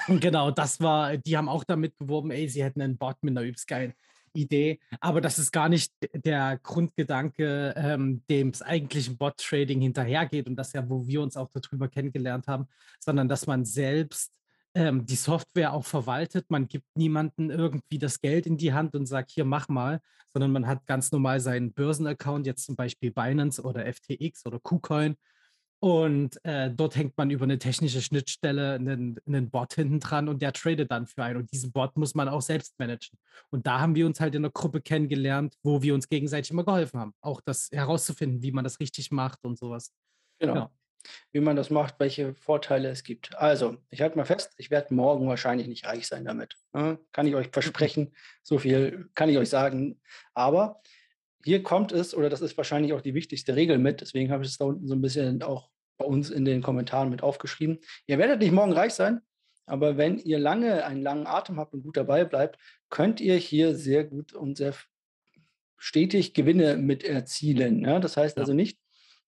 Genau, 0.09 0.51
das 0.51 0.81
war, 0.81 1.17
die 1.19 1.37
haben 1.37 1.49
auch 1.49 1.65
damit 1.65 1.99
geworben, 1.99 2.31
ey, 2.31 2.49
sie 2.49 2.65
hätten 2.65 2.81
einen 2.81 2.97
Bot 2.97 3.17
mit 3.23 3.37
einer 3.37 3.47
übelst 3.47 3.69
geilen 3.69 3.93
Idee. 4.35 4.81
Aber 5.01 5.21
das 5.21 5.39
ist 5.39 5.53
gar 5.53 5.69
nicht 5.69 5.93
der 6.15 6.59
Grundgedanke, 6.63 7.75
ähm, 7.77 8.23
dem 8.31 8.49
es 8.49 8.63
eigentlichen 8.63 9.17
Bot-Trading 9.17 9.81
hinterhergeht 9.81 10.47
und 10.47 10.57
das 10.57 10.73
ja, 10.73 10.89
wo 10.89 11.07
wir 11.07 11.21
uns 11.21 11.37
auch 11.37 11.51
darüber 11.53 11.89
kennengelernt 11.89 12.47
haben, 12.49 12.67
sondern 12.99 13.29
dass 13.29 13.47
man 13.47 13.65
selbst 13.65 14.33
ähm, 14.75 15.07
die 15.07 15.17
Software 15.17 15.73
auch 15.73 15.85
verwaltet. 15.85 16.47
Man 16.51 16.69
gibt 16.69 16.87
niemandem 16.97 17.51
irgendwie 17.51 17.99
das 17.99 18.21
Geld 18.21 18.47
in 18.47 18.57
die 18.57 18.73
Hand 18.73 18.95
und 18.95 19.07
sagt, 19.07 19.31
hier, 19.31 19.45
mach 19.45 19.69
mal, 19.69 20.01
sondern 20.33 20.53
man 20.53 20.67
hat 20.67 20.87
ganz 20.87 21.13
normal 21.13 21.41
seinen 21.41 21.73
Börsenaccount, 21.73 22.47
jetzt 22.47 22.65
zum 22.65 22.77
Beispiel 22.77 23.11
Binance 23.11 23.63
oder 23.63 23.87
FTX 23.93 24.47
oder 24.47 24.59
KuCoin. 24.61 25.17
Und 25.81 26.39
äh, 26.45 26.71
dort 26.71 26.95
hängt 26.95 27.19
man 27.19 27.31
über 27.31 27.43
eine 27.43 27.59
technische 27.59 28.01
Schnittstelle 28.01 28.75
einen, 28.75 29.19
einen 29.27 29.51
Bot 29.51 29.75
hinten 29.75 29.99
dran 29.99 30.29
und 30.29 30.41
der 30.41 30.53
tradet 30.53 30.93
dann 30.93 31.09
für 31.09 31.25
einen. 31.25 31.39
Und 31.39 31.53
diesen 31.53 31.73
Bot 31.73 31.97
muss 31.97 32.15
man 32.15 32.29
auch 32.29 32.41
selbst 32.41 32.79
managen. 32.79 33.19
Und 33.51 33.67
da 33.67 33.81
haben 33.81 33.97
wir 33.97 34.07
uns 34.07 34.21
halt 34.21 34.37
in 34.37 34.43
der 34.43 34.53
Gruppe 34.53 34.81
kennengelernt, 34.81 35.57
wo 35.65 35.83
wir 35.83 35.93
uns 35.95 36.09
gegenseitig 36.09 36.53
immer 36.53 36.63
geholfen 36.63 37.01
haben. 37.01 37.15
Auch 37.21 37.41
das 37.41 37.69
herauszufinden, 37.73 38.43
wie 38.43 38.53
man 38.53 38.63
das 38.63 38.79
richtig 38.79 39.11
macht 39.11 39.45
und 39.45 39.59
sowas. 39.59 39.93
Genau. 40.39 40.55
Ja. 40.55 40.71
Wie 41.33 41.41
man 41.41 41.57
das 41.57 41.71
macht, 41.71 41.97
welche 41.99 42.35
Vorteile 42.35 42.89
es 42.89 43.05
gibt. 43.05 43.37
Also, 43.37 43.77
ich 43.91 44.01
halte 44.01 44.17
mal 44.17 44.25
fest, 44.25 44.53
ich 44.57 44.71
werde 44.71 44.95
morgen 44.95 45.27
wahrscheinlich 45.29 45.67
nicht 45.67 45.87
reich 45.87 46.07
sein 46.07 46.25
damit. 46.25 46.57
ne? 46.73 46.99
Kann 47.13 47.27
ich 47.27 47.35
euch 47.35 47.49
versprechen. 47.53 48.15
So 48.43 48.59
viel 48.59 49.11
kann 49.15 49.29
ich 49.29 49.39
euch 49.39 49.49
sagen. 49.49 50.01
Aber 50.35 50.81
hier 51.45 51.63
kommt 51.63 51.93
es, 51.93 52.15
oder 52.15 52.31
das 52.31 52.41
ist 52.41 52.57
wahrscheinlich 52.57 52.93
auch 52.93 53.01
die 53.01 53.15
wichtigste 53.15 53.57
Regel 53.57 53.79
mit, 53.79 54.01
deswegen 54.01 54.31
habe 54.31 54.45
ich 54.45 54.51
es 54.51 54.59
da 54.59 54.65
unten 54.65 54.87
so 54.87 54.95
ein 54.95 55.03
bisschen 55.03 55.43
auch 55.43 55.71
bei 55.99 56.05
uns 56.05 56.31
in 56.31 56.45
den 56.45 56.63
Kommentaren 56.63 57.11
mit 57.11 57.23
aufgeschrieben. 57.23 57.79
Ihr 58.07 58.19
werdet 58.19 58.41
nicht 58.41 58.53
morgen 58.53 58.73
reich 58.73 58.95
sein, 58.95 59.21
aber 59.67 59.97
wenn 59.97 60.19
ihr 60.19 60.39
lange 60.39 60.85
einen 60.85 61.03
langen 61.03 61.27
Atem 61.27 61.59
habt 61.59 61.75
und 61.75 61.83
gut 61.83 61.97
dabei 61.97 62.25
bleibt, 62.25 62.59
könnt 62.91 63.21
ihr 63.21 63.37
hier 63.37 63.75
sehr 63.75 64.05
gut 64.05 64.33
und 64.33 64.57
sehr 64.57 64.75
stetig 65.79 66.35
Gewinne 66.35 66.77
mit 66.77 67.05
erzielen. 67.05 67.85
Ja? 67.85 67.99
Das 67.99 68.17
heißt 68.17 68.39
also 68.39 68.53
nicht, 68.53 68.79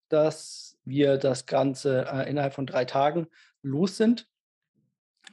dass 0.08 0.73
wir 0.84 1.16
das 1.18 1.46
Ganze 1.46 2.06
äh, 2.10 2.28
innerhalb 2.30 2.54
von 2.54 2.66
drei 2.66 2.84
Tagen 2.84 3.26
los 3.62 3.96
sind 3.96 4.28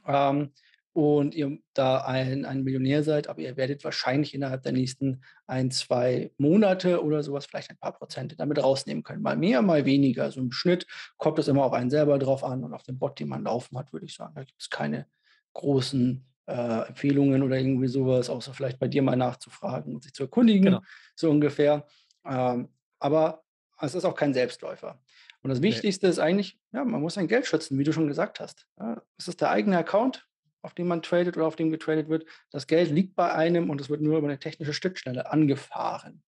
ähm, 0.06 0.52
und 0.94 1.34
ihr 1.34 1.58
da 1.72 2.04
ein, 2.04 2.44
ein 2.44 2.64
Millionär 2.64 3.02
seid, 3.02 3.28
aber 3.28 3.40
ihr 3.40 3.56
werdet 3.56 3.82
wahrscheinlich 3.84 4.34
innerhalb 4.34 4.62
der 4.62 4.72
nächsten 4.72 5.22
ein, 5.46 5.70
zwei 5.70 6.32
Monate 6.36 7.02
oder 7.02 7.22
sowas 7.22 7.46
vielleicht 7.46 7.70
ein 7.70 7.78
paar 7.78 7.92
Prozente 7.94 8.36
damit 8.36 8.62
rausnehmen 8.62 9.02
können. 9.02 9.22
Mal 9.22 9.36
mehr, 9.36 9.62
mal 9.62 9.86
weniger. 9.86 10.30
So 10.30 10.40
im 10.40 10.52
Schnitt 10.52 10.86
kommt 11.16 11.38
es 11.38 11.48
immer 11.48 11.64
auf 11.64 11.72
einen 11.72 11.90
selber 11.90 12.18
drauf 12.18 12.44
an 12.44 12.62
und 12.62 12.74
auf 12.74 12.82
den 12.82 12.98
Bot, 12.98 13.18
den 13.20 13.28
man 13.28 13.44
laufen 13.44 13.78
hat, 13.78 13.92
würde 13.92 14.04
ich 14.06 14.14
sagen. 14.14 14.34
Da 14.34 14.44
gibt 14.44 14.60
es 14.60 14.68
keine 14.68 15.06
großen 15.54 16.26
äh, 16.46 16.88
Empfehlungen 16.88 17.42
oder 17.42 17.56
irgendwie 17.56 17.88
sowas, 17.88 18.28
außer 18.28 18.52
vielleicht 18.52 18.78
bei 18.78 18.88
dir 18.88 19.02
mal 19.02 19.16
nachzufragen 19.16 19.94
und 19.94 20.02
sich 20.02 20.12
zu 20.12 20.24
erkundigen, 20.24 20.64
Genau. 20.64 20.80
so 21.14 21.30
ungefähr. 21.30 21.86
Ähm, 22.26 22.68
aber 22.98 23.42
es 23.80 23.94
ist 23.94 24.04
auch 24.04 24.14
kein 24.14 24.34
Selbstläufer. 24.34 25.00
Und 25.42 25.50
das. 25.50 25.62
Wichtigste 25.62 26.06
ist 26.06 26.18
eigentlich, 26.18 26.58
ja, 26.72 26.84
man 26.84 27.00
muss 27.00 27.14
sein 27.14 27.26
Geld 27.28 27.46
schützen, 27.46 27.78
wie 27.78 27.84
du 27.84 27.92
schon 27.92 28.06
gesagt 28.06 28.38
hast. 28.40 28.66
Ja, 28.78 29.02
es 29.18 29.26
ist 29.28 29.40
der 29.40 29.50
eigene 29.50 29.76
Account, 29.76 30.28
auf 30.62 30.74
dem 30.74 30.86
man 30.86 31.02
tradet 31.02 31.36
oder 31.36 31.46
auf 31.46 31.56
dem 31.56 31.70
getradet 31.70 32.08
wird. 32.08 32.26
Das 32.50 32.66
Geld 32.68 32.90
liegt 32.90 33.16
bei 33.16 33.32
einem 33.32 33.68
und 33.70 33.80
es 33.80 33.90
wird 33.90 34.00
nur 34.00 34.18
über 34.18 34.28
eine 34.28 34.38
technische 34.38 34.72
Schnittstelle 34.72 35.30
angefahren, 35.30 36.22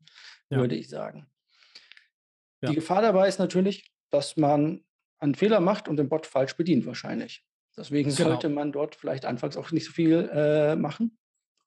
Ja. 0.50 0.58
würde 0.58 0.74
ich 0.74 0.88
sagen. 0.88 1.26
Ja. 2.60 2.70
Die 2.70 2.74
Gefahr 2.76 3.02
dabei 3.02 3.28
ist 3.28 3.38
natürlich, 3.38 3.92
dass 4.10 4.36
man 4.36 4.84
einen 5.18 5.34
Fehler 5.34 5.60
macht 5.60 5.86
und 5.88 5.96
den 5.96 6.08
Bot 6.08 6.26
falsch 6.26 6.56
bedient, 6.56 6.86
wahrscheinlich. 6.86 7.44
Deswegen 7.76 8.10
Genau. 8.14 8.30
sollte 8.30 8.48
man 8.48 8.72
dort 8.72 8.94
vielleicht 8.96 9.24
anfangs 9.24 9.56
auch 9.56 9.70
nicht 9.70 9.84
so 9.86 9.92
viel 9.92 10.28
äh, 10.32 10.76
machen 10.76 11.18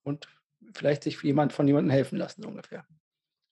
und 0.04 0.28
vielleicht 0.74 1.04
sich 1.04 1.22
jemand 1.24 1.54
von 1.54 1.68
jemandem 1.68 1.92
helfen 1.92 2.18
lassen, 2.18 2.42
so 2.42 2.48
ungefähr. 2.50 2.86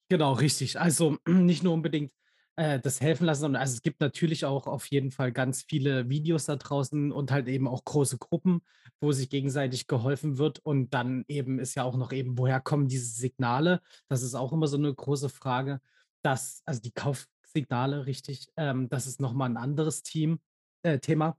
Genau, 0.09 0.33
richtig. 0.33 0.79
Also 0.79 1.17
nicht 1.27 1.63
nur 1.63 1.73
unbedingt 1.73 2.11
äh, 2.57 2.79
das 2.79 3.01
helfen 3.01 3.25
lassen, 3.25 3.41
sondern 3.41 3.61
also 3.61 3.73
es 3.73 3.81
gibt 3.81 3.99
natürlich 3.99 4.45
auch 4.45 4.67
auf 4.67 4.85
jeden 4.87 5.11
Fall 5.11 5.31
ganz 5.31 5.63
viele 5.63 6.09
Videos 6.09 6.45
da 6.45 6.55
draußen 6.55 7.11
und 7.11 7.31
halt 7.31 7.47
eben 7.47 7.67
auch 7.67 7.83
große 7.83 8.17
Gruppen, 8.17 8.61
wo 9.01 9.11
sich 9.11 9.29
gegenseitig 9.29 9.87
geholfen 9.87 10.37
wird. 10.37 10.59
Und 10.59 10.93
dann 10.93 11.25
eben 11.27 11.59
ist 11.59 11.75
ja 11.75 11.83
auch 11.83 11.97
noch 11.97 12.11
eben, 12.11 12.37
woher 12.37 12.61
kommen 12.61 12.87
diese 12.87 13.07
Signale? 13.07 13.81
Das 14.07 14.23
ist 14.23 14.35
auch 14.35 14.53
immer 14.53 14.67
so 14.67 14.77
eine 14.77 14.93
große 14.93 15.29
Frage. 15.29 15.81
Dass, 16.21 16.63
also 16.65 16.81
die 16.81 16.91
Kaufsignale, 16.91 18.05
richtig, 18.05 18.47
ähm, 18.57 18.89
das 18.89 19.05
ist 19.05 19.19
nochmal 19.19 19.49
ein 19.49 19.57
anderes 19.57 20.01
Team, 20.01 20.39
äh, 20.83 20.99
Thema, 20.99 21.37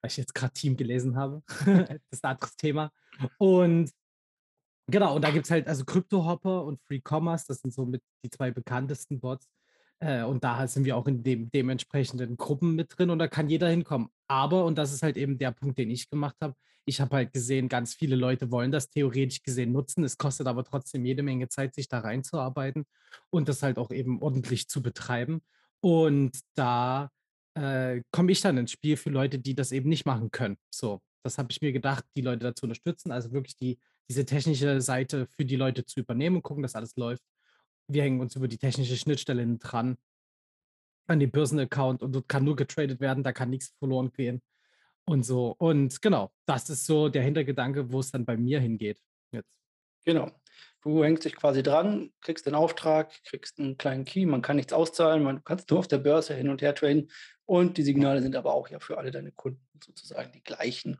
weil 0.00 0.10
ich 0.10 0.16
jetzt 0.16 0.34
gerade 0.34 0.52
Team 0.52 0.76
gelesen 0.76 1.16
habe. 1.16 1.42
das 1.66 2.00
ist 2.10 2.24
ein 2.24 2.32
anderes 2.32 2.56
Thema. 2.56 2.92
Und 3.38 3.92
Genau, 4.90 5.14
und 5.14 5.22
da 5.22 5.30
gibt 5.30 5.44
es 5.44 5.52
halt 5.52 5.68
also 5.68 5.84
CryptoHopper 5.84 6.64
und 6.64 6.80
Free 6.82 7.00
Commerce, 7.00 7.44
das 7.46 7.60
sind 7.60 7.72
so 7.72 7.86
mit 7.86 8.02
die 8.24 8.30
zwei 8.30 8.50
bekanntesten 8.50 9.20
Bots. 9.20 9.48
Äh, 10.00 10.22
und 10.24 10.44
da 10.44 10.66
sind 10.66 10.84
wir 10.84 10.96
auch 10.96 11.06
in 11.06 11.22
dem 11.22 11.50
dementsprechenden 11.50 12.36
Gruppen 12.36 12.74
mit 12.74 12.98
drin 12.98 13.10
und 13.10 13.18
da 13.18 13.28
kann 13.28 13.48
jeder 13.48 13.68
hinkommen. 13.68 14.08
Aber, 14.28 14.64
und 14.64 14.76
das 14.78 14.92
ist 14.92 15.02
halt 15.02 15.16
eben 15.16 15.38
der 15.38 15.52
Punkt, 15.52 15.78
den 15.78 15.90
ich 15.90 16.10
gemacht 16.10 16.36
habe, 16.40 16.54
ich 16.86 17.00
habe 17.00 17.16
halt 17.16 17.32
gesehen, 17.32 17.68
ganz 17.68 17.94
viele 17.94 18.16
Leute 18.16 18.50
wollen 18.50 18.72
das 18.72 18.88
theoretisch 18.88 19.42
gesehen 19.42 19.72
nutzen. 19.72 20.02
Es 20.02 20.18
kostet 20.18 20.46
aber 20.46 20.64
trotzdem 20.64 21.04
jede 21.04 21.22
Menge 21.22 21.48
Zeit, 21.48 21.74
sich 21.74 21.88
da 21.88 22.00
reinzuarbeiten 22.00 22.84
und 23.30 23.48
das 23.48 23.62
halt 23.62 23.78
auch 23.78 23.90
eben 23.90 24.20
ordentlich 24.22 24.68
zu 24.68 24.82
betreiben. 24.82 25.42
Und 25.80 26.40
da 26.54 27.10
äh, 27.54 28.02
komme 28.10 28.32
ich 28.32 28.40
dann 28.40 28.58
ins 28.58 28.72
Spiel 28.72 28.96
für 28.96 29.10
Leute, 29.10 29.38
die 29.38 29.54
das 29.54 29.72
eben 29.72 29.88
nicht 29.88 30.06
machen 30.06 30.30
können. 30.30 30.56
So, 30.70 31.00
das 31.22 31.38
habe 31.38 31.48
ich 31.50 31.60
mir 31.60 31.72
gedacht, 31.72 32.04
die 32.16 32.22
Leute 32.22 32.40
dazu 32.40 32.64
unterstützen, 32.64 33.12
also 33.12 33.32
wirklich 33.32 33.56
die, 33.56 33.78
diese 34.08 34.24
technische 34.24 34.80
Seite 34.80 35.26
für 35.36 35.44
die 35.44 35.56
Leute 35.56 35.84
zu 35.84 36.00
übernehmen 36.00 36.36
und 36.36 36.42
gucken, 36.42 36.62
dass 36.62 36.74
alles 36.74 36.96
läuft. 36.96 37.22
Wir 37.92 38.02
hängen 38.02 38.20
uns 38.20 38.36
über 38.36 38.48
die 38.48 38.58
technische 38.58 38.96
Schnittstelle 38.96 39.46
dran 39.58 39.96
an 41.06 41.18
den 41.18 41.30
Börsenaccount 41.30 42.02
und 42.02 42.12
dort 42.12 42.28
kann 42.28 42.44
nur 42.44 42.54
getradet 42.54 43.00
werden, 43.00 43.24
da 43.24 43.32
kann 43.32 43.50
nichts 43.50 43.74
verloren 43.78 44.12
gehen 44.12 44.40
und 45.04 45.24
so. 45.24 45.56
Und 45.58 46.00
genau, 46.00 46.30
das 46.46 46.70
ist 46.70 46.86
so 46.86 47.08
der 47.08 47.22
Hintergedanke, 47.22 47.92
wo 47.92 47.98
es 47.98 48.12
dann 48.12 48.24
bei 48.24 48.36
mir 48.36 48.60
hingeht 48.60 49.00
jetzt. 49.32 49.50
Genau. 50.04 50.30
Du 50.82 51.04
hängst 51.04 51.24
dich 51.24 51.36
quasi 51.36 51.62
dran, 51.62 52.12
kriegst 52.20 52.46
den 52.46 52.54
Auftrag, 52.54 53.12
kriegst 53.24 53.58
einen 53.58 53.76
kleinen 53.76 54.04
Key, 54.04 54.24
man 54.24 54.40
kann 54.40 54.56
nichts 54.56 54.72
auszahlen, 54.72 55.22
man 55.22 55.44
kann 55.44 55.60
nur 55.68 55.80
auf 55.80 55.88
der 55.88 55.98
Börse 55.98 56.34
hin 56.34 56.48
und 56.48 56.62
her 56.62 56.74
traden 56.74 57.10
und 57.44 57.76
die 57.76 57.82
Signale 57.82 58.22
sind 58.22 58.36
aber 58.36 58.54
auch 58.54 58.68
ja 58.68 58.78
für 58.78 58.96
alle 58.96 59.10
deine 59.10 59.32
Kunden 59.32 59.66
sozusagen 59.84 60.32
die 60.32 60.42
gleichen. 60.42 60.98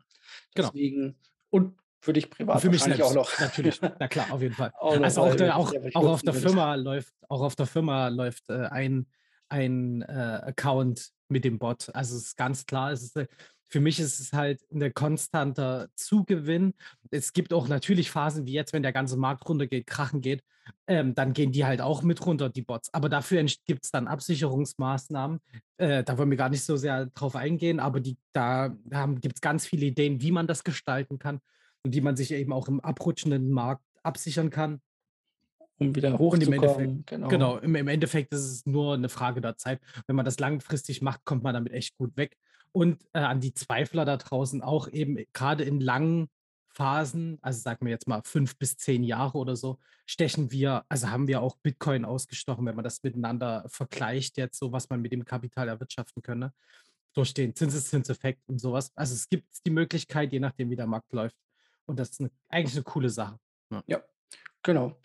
Genau. 0.53 0.67
Deswegen, 0.67 1.17
und 1.49 1.79
für 2.01 2.13
dich 2.13 2.29
privat 2.29 2.55
und 2.55 2.61
für 2.61 2.69
mich 2.69 2.83
selbst, 2.83 3.01
auch 3.01 3.13
noch. 3.13 3.39
Natürlich, 3.39 3.79
na 3.81 4.07
klar, 4.07 4.31
auf 4.31 4.41
jeden 4.41 4.55
Fall. 4.55 4.71
Auch 4.79 4.99
also 4.99 5.21
auch, 5.21 5.35
der, 5.35 5.55
auch, 5.55 5.73
auch 5.93 6.07
auf 6.07 6.21
der 6.23 6.33
Firma 6.33 6.75
läuft, 6.75 7.13
auch 7.29 7.41
auf 7.41 7.55
der 7.55 7.67
Firma 7.67 8.07
läuft 8.07 8.49
äh, 8.49 8.65
ein, 8.65 9.05
ein 9.49 10.01
äh, 10.01 10.41
Account 10.43 11.11
mit 11.29 11.45
dem 11.45 11.59
Bot. 11.59 11.93
Also 11.93 12.17
es 12.17 12.23
ist 12.23 12.37
ganz 12.37 12.65
klar, 12.65 12.91
es 12.91 13.03
ist, 13.03 13.15
äh, 13.17 13.27
für 13.69 13.79
mich 13.79 13.99
ist 13.99 14.19
es 14.19 14.33
halt 14.33 14.61
ein 14.73 14.93
konstanter 14.93 15.87
Zugewinn. 15.95 16.73
Es 17.11 17.33
gibt 17.33 17.53
auch 17.53 17.67
natürlich 17.67 18.09
Phasen 18.09 18.45
wie 18.45 18.53
jetzt, 18.53 18.73
wenn 18.73 18.83
der 18.83 18.93
ganze 18.93 19.15
Markt 19.15 19.47
runtergeht, 19.47 19.87
krachen 19.87 20.21
geht, 20.21 20.43
ähm, 20.87 21.13
dann 21.13 21.33
gehen 21.33 21.51
die 21.51 21.65
halt 21.65 21.81
auch 21.81 22.01
mit 22.01 22.25
runter, 22.25 22.49
die 22.49 22.63
Bots. 22.63 22.93
Aber 22.93 23.09
dafür 23.09 23.45
gibt 23.65 23.85
es 23.85 23.91
dann 23.91 24.07
Absicherungsmaßnahmen. 24.07 25.39
Äh, 25.77 26.03
da 26.03 26.17
wollen 26.17 26.31
wir 26.31 26.37
gar 26.37 26.49
nicht 26.49 26.63
so 26.63 26.75
sehr 26.77 27.05
drauf 27.07 27.35
eingehen, 27.35 27.79
aber 27.79 27.99
die, 27.99 28.17
da, 28.33 28.75
da 28.85 29.05
gibt 29.05 29.35
es 29.35 29.41
ganz 29.41 29.67
viele 29.67 29.85
Ideen, 29.85 30.21
wie 30.21 30.31
man 30.31 30.47
das 30.47 30.63
gestalten 30.63 31.19
kann 31.19 31.39
und 31.83 31.93
wie 31.95 32.01
man 32.01 32.15
sich 32.15 32.31
eben 32.31 32.53
auch 32.53 32.67
im 32.67 32.79
abrutschenden 32.79 33.51
Markt 33.51 33.85
absichern 34.03 34.49
kann. 34.49 34.81
Um 35.77 35.95
wieder 35.95 36.17
hochzukommen. 36.17 37.03
Genau, 37.07 37.27
genau 37.27 37.57
im, 37.57 37.75
im 37.75 37.87
Endeffekt 37.87 38.33
ist 38.33 38.45
es 38.45 38.65
nur 38.65 38.93
eine 38.93 39.09
Frage 39.09 39.41
der 39.41 39.57
Zeit. 39.57 39.79
Wenn 40.05 40.15
man 40.15 40.25
das 40.25 40.39
langfristig 40.39 41.01
macht, 41.01 41.25
kommt 41.25 41.43
man 41.43 41.53
damit 41.53 41.73
echt 41.73 41.97
gut 41.97 42.15
weg 42.17 42.37
und 42.71 43.03
äh, 43.13 43.19
an 43.19 43.39
die 43.41 43.53
Zweifler 43.53 44.05
da 44.05 44.17
draußen 44.17 44.61
auch 44.61 44.87
eben 44.87 45.17
gerade 45.33 45.63
in 45.63 45.79
langen 45.79 46.29
Phasen, 46.73 47.37
also 47.41 47.59
sagen 47.59 47.85
wir 47.85 47.91
jetzt 47.91 48.07
mal 48.07 48.21
fünf 48.23 48.57
bis 48.57 48.77
zehn 48.77 49.03
Jahre 49.03 49.37
oder 49.37 49.55
so, 49.55 49.79
stechen 50.05 50.51
wir, 50.51 50.85
also 50.87 51.09
haben 51.09 51.27
wir 51.27 51.41
auch 51.41 51.57
Bitcoin 51.57 52.05
ausgestochen, 52.05 52.65
wenn 52.65 52.75
man 52.75 52.83
das 52.83 53.03
miteinander 53.03 53.65
vergleicht, 53.67 54.37
jetzt 54.37 54.57
so, 54.57 54.71
was 54.71 54.89
man 54.89 55.01
mit 55.01 55.11
dem 55.11 55.25
Kapital 55.25 55.67
erwirtschaften 55.67 56.21
könne, 56.21 56.53
durch 57.13 57.33
den 57.33 57.55
Zinseszinseffekt 57.55 58.47
und 58.47 58.59
sowas. 58.59 58.91
Also 58.95 59.15
es 59.15 59.27
gibt 59.27 59.47
die 59.65 59.71
Möglichkeit, 59.71 60.31
je 60.31 60.39
nachdem, 60.39 60.69
wie 60.69 60.77
der 60.77 60.87
Markt 60.87 61.11
läuft. 61.11 61.35
Und 61.91 61.99
das 61.99 62.11
ist 62.11 62.21
eine, 62.21 62.31
eigentlich 62.47 62.73
eine 62.73 62.83
coole 62.83 63.09
Sache. 63.09 63.37
Ja. 63.69 63.83
ja, 63.85 64.01
genau. 64.63 64.97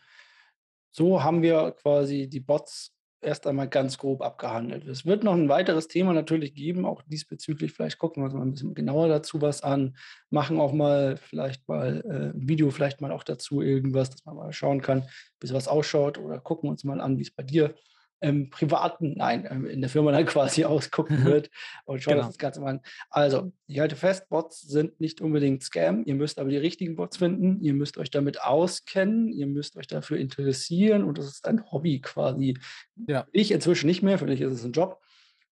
So 0.92 1.20
haben 1.20 1.42
wir 1.42 1.72
quasi 1.72 2.28
die 2.28 2.38
Bots 2.38 2.96
erst 3.20 3.48
einmal 3.48 3.68
ganz 3.68 3.98
grob 3.98 4.22
abgehandelt. 4.22 4.86
Es 4.86 5.04
wird 5.04 5.24
noch 5.24 5.34
ein 5.34 5.48
weiteres 5.48 5.88
Thema 5.88 6.12
natürlich 6.12 6.54
geben, 6.54 6.86
auch 6.86 7.02
diesbezüglich. 7.02 7.72
Vielleicht 7.72 7.98
gucken 7.98 8.22
wir 8.22 8.26
uns 8.26 8.34
mal 8.34 8.42
ein 8.42 8.52
bisschen 8.52 8.74
genauer 8.74 9.08
dazu 9.08 9.42
was 9.42 9.64
an, 9.64 9.96
machen 10.30 10.60
auch 10.60 10.72
mal 10.72 11.16
vielleicht 11.16 11.66
mal 11.66 12.04
äh, 12.08 12.38
ein 12.38 12.48
Video, 12.48 12.70
vielleicht 12.70 13.00
mal 13.00 13.10
auch 13.10 13.24
dazu 13.24 13.62
irgendwas, 13.62 14.10
dass 14.10 14.24
man 14.24 14.36
mal 14.36 14.52
schauen 14.52 14.80
kann, 14.80 15.08
wie 15.40 15.48
sowas 15.48 15.66
ausschaut 15.66 16.18
oder 16.18 16.38
gucken 16.38 16.70
uns 16.70 16.84
mal 16.84 17.00
an, 17.00 17.18
wie 17.18 17.22
es 17.22 17.32
bei 17.32 17.42
dir 17.42 17.74
im 18.20 18.50
privaten, 18.50 19.14
nein, 19.16 19.46
ähm, 19.50 19.66
in 19.66 19.80
der 19.80 19.90
Firma 19.90 20.12
dann 20.12 20.26
quasi 20.26 20.64
ausgucken 20.64 21.24
wird 21.24 21.50
und 21.84 22.02
schauen 22.02 22.14
genau. 22.14 22.26
das 22.26 22.38
Ganze 22.38 22.60
mal 22.60 22.70
an. 22.70 22.80
Also, 23.10 23.52
ich 23.66 23.78
halte 23.78 23.96
fest, 23.96 24.28
Bots 24.28 24.62
sind 24.62 25.00
nicht 25.00 25.20
unbedingt 25.20 25.62
Scam. 25.62 26.04
Ihr 26.04 26.14
müsst 26.14 26.38
aber 26.38 26.50
die 26.50 26.56
richtigen 26.56 26.96
Bots 26.96 27.18
finden. 27.18 27.60
Ihr 27.60 27.74
müsst 27.74 27.98
euch 27.98 28.10
damit 28.10 28.42
auskennen. 28.42 29.28
Ihr 29.32 29.46
müsst 29.46 29.76
euch 29.76 29.86
dafür 29.86 30.18
interessieren 30.18 31.04
und 31.04 31.18
das 31.18 31.26
ist 31.26 31.46
ein 31.46 31.70
Hobby 31.70 32.00
quasi. 32.00 32.58
Ja. 33.06 33.26
Ich 33.32 33.50
inzwischen 33.50 33.86
nicht 33.86 34.02
mehr, 34.02 34.18
für 34.18 34.26
mich 34.26 34.40
ist 34.40 34.52
es 34.52 34.64
ein 34.64 34.72
Job. 34.72 35.00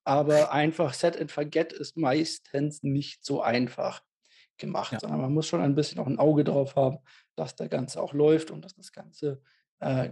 Aber 0.05 0.53
einfach 0.53 0.92
Set 0.92 1.18
and 1.18 1.33
Forget 1.33 1.72
ist 1.72 1.96
meistens 1.96 2.83
nicht 2.83 3.24
so 3.24 3.40
einfach 3.40 4.03
gemacht, 4.59 4.92
ja. 4.92 5.00
sondern 5.00 5.20
man 5.20 5.33
muss 5.33 5.46
schon 5.46 5.61
ein 5.61 5.74
bisschen 5.74 5.98
auch 5.98 6.07
ein 6.07 6.18
Auge 6.18 6.44
drauf 6.44 6.77
haben, 6.77 6.98
dass 7.37 7.57
der 7.57 7.68
Ganze 7.68 8.00
auch 8.00 8.12
läuft 8.12 8.50
und 8.50 8.64
dass 8.64 8.74
das 8.74 8.92
Ganze 8.92 9.40
äh, 9.81 10.11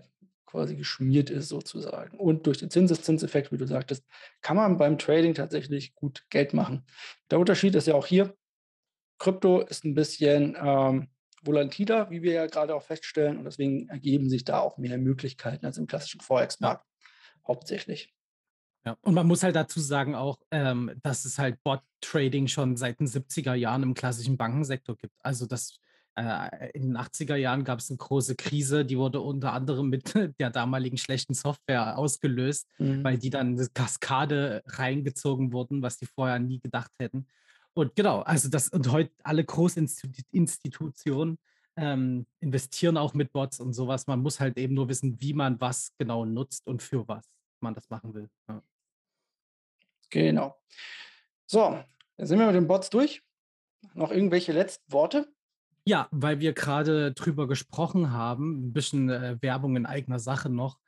quasi 0.53 0.77
geschmiert 0.77 1.31
ist 1.31 1.49
sozusagen. 1.49 2.19
Und 2.19 2.47
durch 2.47 2.59
den 2.59 2.71
Zinseszinseffekt, 2.71 3.51
wie 3.53 3.57
du 3.57 3.67
sagtest, 3.67 4.05
kann 4.43 4.57
man 4.57 4.77
beim 4.77 4.99
Trading 4.99 5.35
tatsächlich 5.35 5.95
gut 5.95 6.27
Geld 6.29 6.53
machen. 6.53 6.85
Der 7.31 7.41
Unterschied 7.41 7.75
ist 7.75 7.87
ja 7.87 7.95
auch 7.95 8.07
hier, 8.07 8.37
Krypto 9.19 9.61
ist 9.61 9.85
ein 9.85 9.95
bisschen 9.95 10.57
ähm, 10.61 11.09
volatiler, 11.43 12.11
wie 12.11 12.23
wir 12.23 12.35
ja 12.35 12.47
gerade 12.47 12.75
auch 12.75 12.83
feststellen, 12.83 13.39
und 13.39 13.45
deswegen 13.45 13.89
ergeben 13.89 14.29
sich 14.29 14.45
da 14.45 14.61
auch 14.61 14.77
mehr 14.77 14.99
Möglichkeiten 14.99 15.65
als 15.65 15.79
im 15.79 15.87
klassischen 15.87 16.21
Forex-Markt 16.21 16.85
hauptsächlich. 17.47 18.15
Ja, 18.85 18.99
und 19.01 19.15
man 19.15 19.27
muss 19.27 19.43
halt 19.43 19.57
dazu 19.57 19.81
sagen 19.81 20.15
auch, 20.15 20.39
ähm, 20.51 20.93
dass 21.03 21.25
es 21.25 21.39
halt 21.39 21.63
Bot-Trading 21.63 22.49
schon 22.49 22.77
seit 22.77 23.01
den 23.01 23.07
70er 23.07 23.55
Jahren 23.55 23.85
im 23.85 23.95
klassischen 23.95 24.37
Bankensektor 24.37 24.97
gibt. 24.97 25.15
Also 25.21 25.47
das 25.47 25.79
in 26.15 26.83
den 26.83 26.99
80er 26.99 27.37
Jahren 27.37 27.65
gab 27.65 27.79
es 27.79 27.89
eine 27.91 27.97
große 27.97 28.37
Krise, 28.37 28.85
die 28.85 28.99
wurde 28.99 29.21
unter 29.21 29.55
anderem 29.55 29.89
mit 29.89 30.13
der 30.39 30.51
damaligen 30.51 30.99
schlechten 30.99 31.33
Software 31.35 31.97
ausgelöst, 31.97 32.69
mhm. 32.79 33.03
weil 33.03 33.17
die 33.17 33.31
dann 33.31 33.59
eine 33.59 33.67
Kaskade 33.73 34.63
reingezogen 34.67 35.53
wurden, 35.53 35.81
was 35.83 35.97
die 35.97 36.07
vorher 36.07 36.39
nie 36.39 36.61
gedacht 36.61 36.91
hätten. 36.99 37.27
Und 37.75 37.97
genau, 37.97 38.21
also 38.21 38.51
das, 38.51 38.69
und 38.69 38.93
heute 38.93 39.13
alle 39.23 39.45
Großinstitutionen 39.45 41.39
ähm, 41.77 42.27
investieren 42.41 42.99
auch 42.99 43.15
mit 43.15 43.33
Bots 43.33 43.61
und 43.61 43.73
sowas. 43.73 44.07
Man 44.07 44.21
muss 44.21 44.41
halt 44.41 44.59
eben 44.59 44.75
nur 44.75 44.91
wissen, 44.91 45.19
wie 45.21 45.33
man 45.33 45.59
was 45.61 45.95
genau 45.99 46.27
nutzt 46.27 46.67
und 46.67 46.83
für 46.83 47.09
was 47.09 47.25
man 47.61 47.75
das 47.75 47.89
machen 47.89 48.13
will. 48.13 48.29
Ja. 48.49 48.63
Genau. 50.11 50.61
So, 51.47 51.83
dann 52.17 52.27
sind 52.27 52.39
wir 52.39 52.47
mit 52.47 52.57
den 52.57 52.67
Bots 52.67 52.91
durch. 52.91 53.23
Noch 53.95 54.11
irgendwelche 54.11 54.53
letzten 54.53 54.93
Worte? 54.93 55.33
Ja, 55.85 56.09
weil 56.13 56.39
wir 56.41 56.53
gerade 56.53 57.13
drüber 57.13 57.49
gesprochen 57.49 58.13
haben, 58.13 58.69
ein 58.69 58.73
bisschen 58.73 59.11
äh, 59.11 59.37
Werbung 59.41 59.75
in 59.77 59.87
eigener 59.87 60.21
Sache 60.21 60.49
noch. 60.49 60.79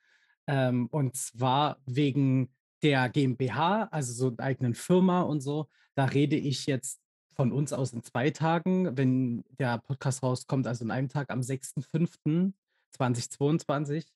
Ähm, 0.47 0.87
und 0.89 1.17
zwar 1.17 1.79
wegen 1.87 2.53
der 2.83 3.09
GmbH, 3.09 3.85
also 3.91 4.13
so 4.13 4.29
einer 4.29 4.41
eigenen 4.41 4.75
Firma 4.75 5.23
und 5.23 5.41
so. 5.41 5.69
Da 5.95 6.05
rede 6.05 6.37
ich 6.37 6.67
jetzt 6.67 7.01
von 7.35 7.51
uns 7.51 7.73
aus 7.73 7.93
in 7.93 8.05
zwei 8.05 8.31
Tagen, 8.31 8.97
wenn 8.97 9.43
der 9.59 9.79
Podcast 9.79 10.23
rauskommt, 10.23 10.69
also 10.69 10.85
in 10.85 10.93
einem 10.93 11.09
Tag 11.09 11.31
am 11.31 11.41
6.5.2022, 11.41 14.07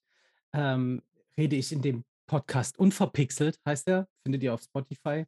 ähm, 0.53 1.03
rede 1.37 1.57
ich 1.57 1.73
in 1.73 1.83
dem 1.83 2.05
Podcast 2.27 2.79
Unverpixelt, 2.79 3.59
heißt 3.67 3.89
er, 3.89 4.07
findet 4.23 4.45
ihr 4.45 4.55
auf 4.55 4.63
Spotify 4.63 5.27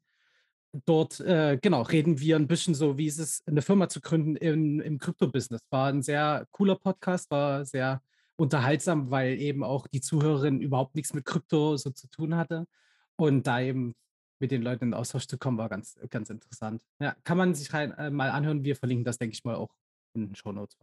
dort, 0.73 1.21
äh, 1.21 1.59
genau, 1.61 1.83
reden 1.83 2.21
wir 2.21 2.37
ein 2.37 2.47
bisschen 2.47 2.75
so, 2.75 2.99
wie 2.99 3.07
ist 3.07 3.19
es, 3.19 3.43
eine 3.47 3.63
Firma 3.63 3.89
zu 3.89 4.01
gründen 4.01 4.37
im, 4.37 4.81
im 4.81 4.99
Krypto-Business. 4.99 5.63
War 5.71 5.89
ein 5.89 6.03
sehr 6.03 6.47
cooler 6.53 6.77
Podcast, 6.77 7.31
war 7.31 7.65
sehr 7.65 8.03
unterhaltsam, 8.37 9.11
weil 9.11 9.41
eben 9.41 9.63
auch 9.65 9.87
die 9.87 10.01
Zuhörerin 10.01 10.61
überhaupt 10.61 10.95
nichts 10.95 11.13
mit 11.13 11.25
Krypto 11.25 11.77
so 11.77 11.91
zu 11.91 12.09
tun 12.09 12.37
hatte. 12.37 12.67
Und 13.17 13.47
da 13.47 13.61
eben 13.61 13.95
mit 14.39 14.51
den 14.51 14.63
Leuten 14.63 14.87
in 14.87 14.95
Austausch 14.95 15.27
zu 15.27 15.39
kommen, 15.39 15.59
war 15.59 15.69
ganz, 15.69 15.99
ganz 16.09 16.31
interessant. 16.31 16.83
Ja, 16.99 17.15
kann 17.25 17.37
man 17.37 17.55
sich 17.55 17.73
rein, 17.73 17.93
äh, 17.93 18.11
mal 18.11 18.31
anhören. 18.31 18.65
Wir 18.65 18.77
verlinken 18.77 19.05
das, 19.05 19.19
denke 19.19 19.35
ich 19.35 19.45
mal, 19.45 19.57
auch 19.57 19.75
in 20.15 20.29
den 20.29 20.35
Show 20.35 20.53
Notes. 20.53 20.77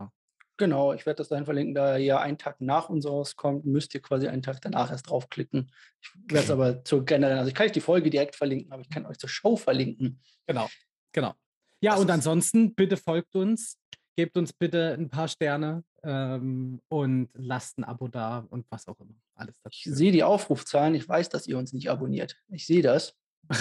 Genau, 0.58 0.92
ich 0.94 1.06
werde 1.06 1.18
das 1.18 1.30
dahin 1.30 1.46
verlinken, 1.46 1.76
da 1.76 1.98
ja 1.98 2.20
einen 2.20 2.40
Tag 2.40 2.60
nach 2.62 2.90
uns 2.90 3.06
rauskommt, 3.06 3.66
müsst 3.66 3.94
ihr 3.94 4.02
quasi 4.02 4.28
einen 4.28 4.42
Tag 4.42 4.60
danach 4.62 4.90
erst 4.90 5.10
draufklicken. 5.10 5.72
Ich 6.02 6.10
werde 6.32 6.46
es 6.46 6.52
aber 6.52 6.84
zur 6.84 7.06
generellen, 7.06 7.38
also 7.38 7.50
ich 7.50 7.56
kann 7.56 7.68
euch 7.68 7.72
die 7.72 7.82
Folge 7.82 8.10
direkt 8.10 8.36
verlinken, 8.36 8.72
aber 8.72 8.82
ich 8.82 8.90
kann 8.90 9.06
euch 9.06 9.20
zur 9.20 9.30
Show 9.30 9.56
verlinken. 9.56 10.20
Genau, 10.48 10.68
genau. 11.12 11.36
Ja, 11.80 11.92
das 11.92 12.02
und 12.02 12.10
ansonsten 12.10 12.74
bitte 12.74 12.98
folgt 12.98 13.36
uns, 13.36 13.78
gebt 14.16 14.36
uns 14.36 14.52
bitte 14.52 14.96
ein 14.98 15.10
paar 15.10 15.28
Sterne 15.28 15.84
ähm, 16.04 16.82
und 16.88 17.30
lasst 17.34 17.78
ein 17.78 17.84
Abo 17.84 18.08
da 18.08 18.48
und 18.50 18.66
was 18.72 18.88
auch 18.88 19.00
immer. 19.00 19.14
Alles 19.36 19.62
dazu. 19.62 19.78
Ich 19.78 19.84
sehe 19.84 20.12
die 20.12 20.24
Aufrufzahlen, 20.24 20.96
ich 20.96 21.08
weiß, 21.08 21.30
dass 21.30 21.46
ihr 21.46 21.60
uns 21.60 21.72
nicht 21.72 21.92
abonniert. 21.92 22.36
Ich 22.50 22.66
sehe 22.66 22.82
das. 22.82 23.16
ich 23.52 23.60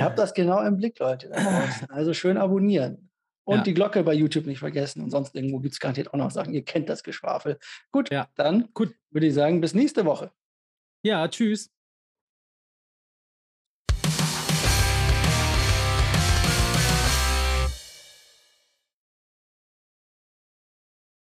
habe 0.00 0.14
das 0.16 0.32
genau 0.32 0.64
im 0.64 0.78
Blick, 0.78 0.98
Leute. 0.98 1.30
Also 1.90 2.14
schön 2.14 2.38
abonnieren. 2.38 3.10
Und 3.44 3.58
Ja. 3.58 3.62
die 3.64 3.74
Glocke 3.74 4.02
bei 4.04 4.14
YouTube 4.14 4.46
nicht 4.46 4.58
vergessen. 4.60 5.02
Und 5.02 5.10
sonst 5.10 5.34
irgendwo 5.34 5.58
gibt 5.60 5.74
es 5.74 5.80
garantiert 5.80 6.12
auch 6.14 6.18
noch 6.18 6.30
Sachen. 6.30 6.54
Ihr 6.54 6.64
kennt 6.64 6.88
das 6.88 7.02
Geschwafel. 7.02 7.58
Gut, 7.92 8.10
Ja. 8.10 8.28
dann 8.36 8.68
Gut. 8.74 8.94
würde 9.10 9.26
ich 9.26 9.34
sagen, 9.34 9.60
bis 9.60 9.74
nächste 9.74 10.04
Woche. 10.06 10.32
Ja, 11.02 11.28
tschüss. 11.28 11.73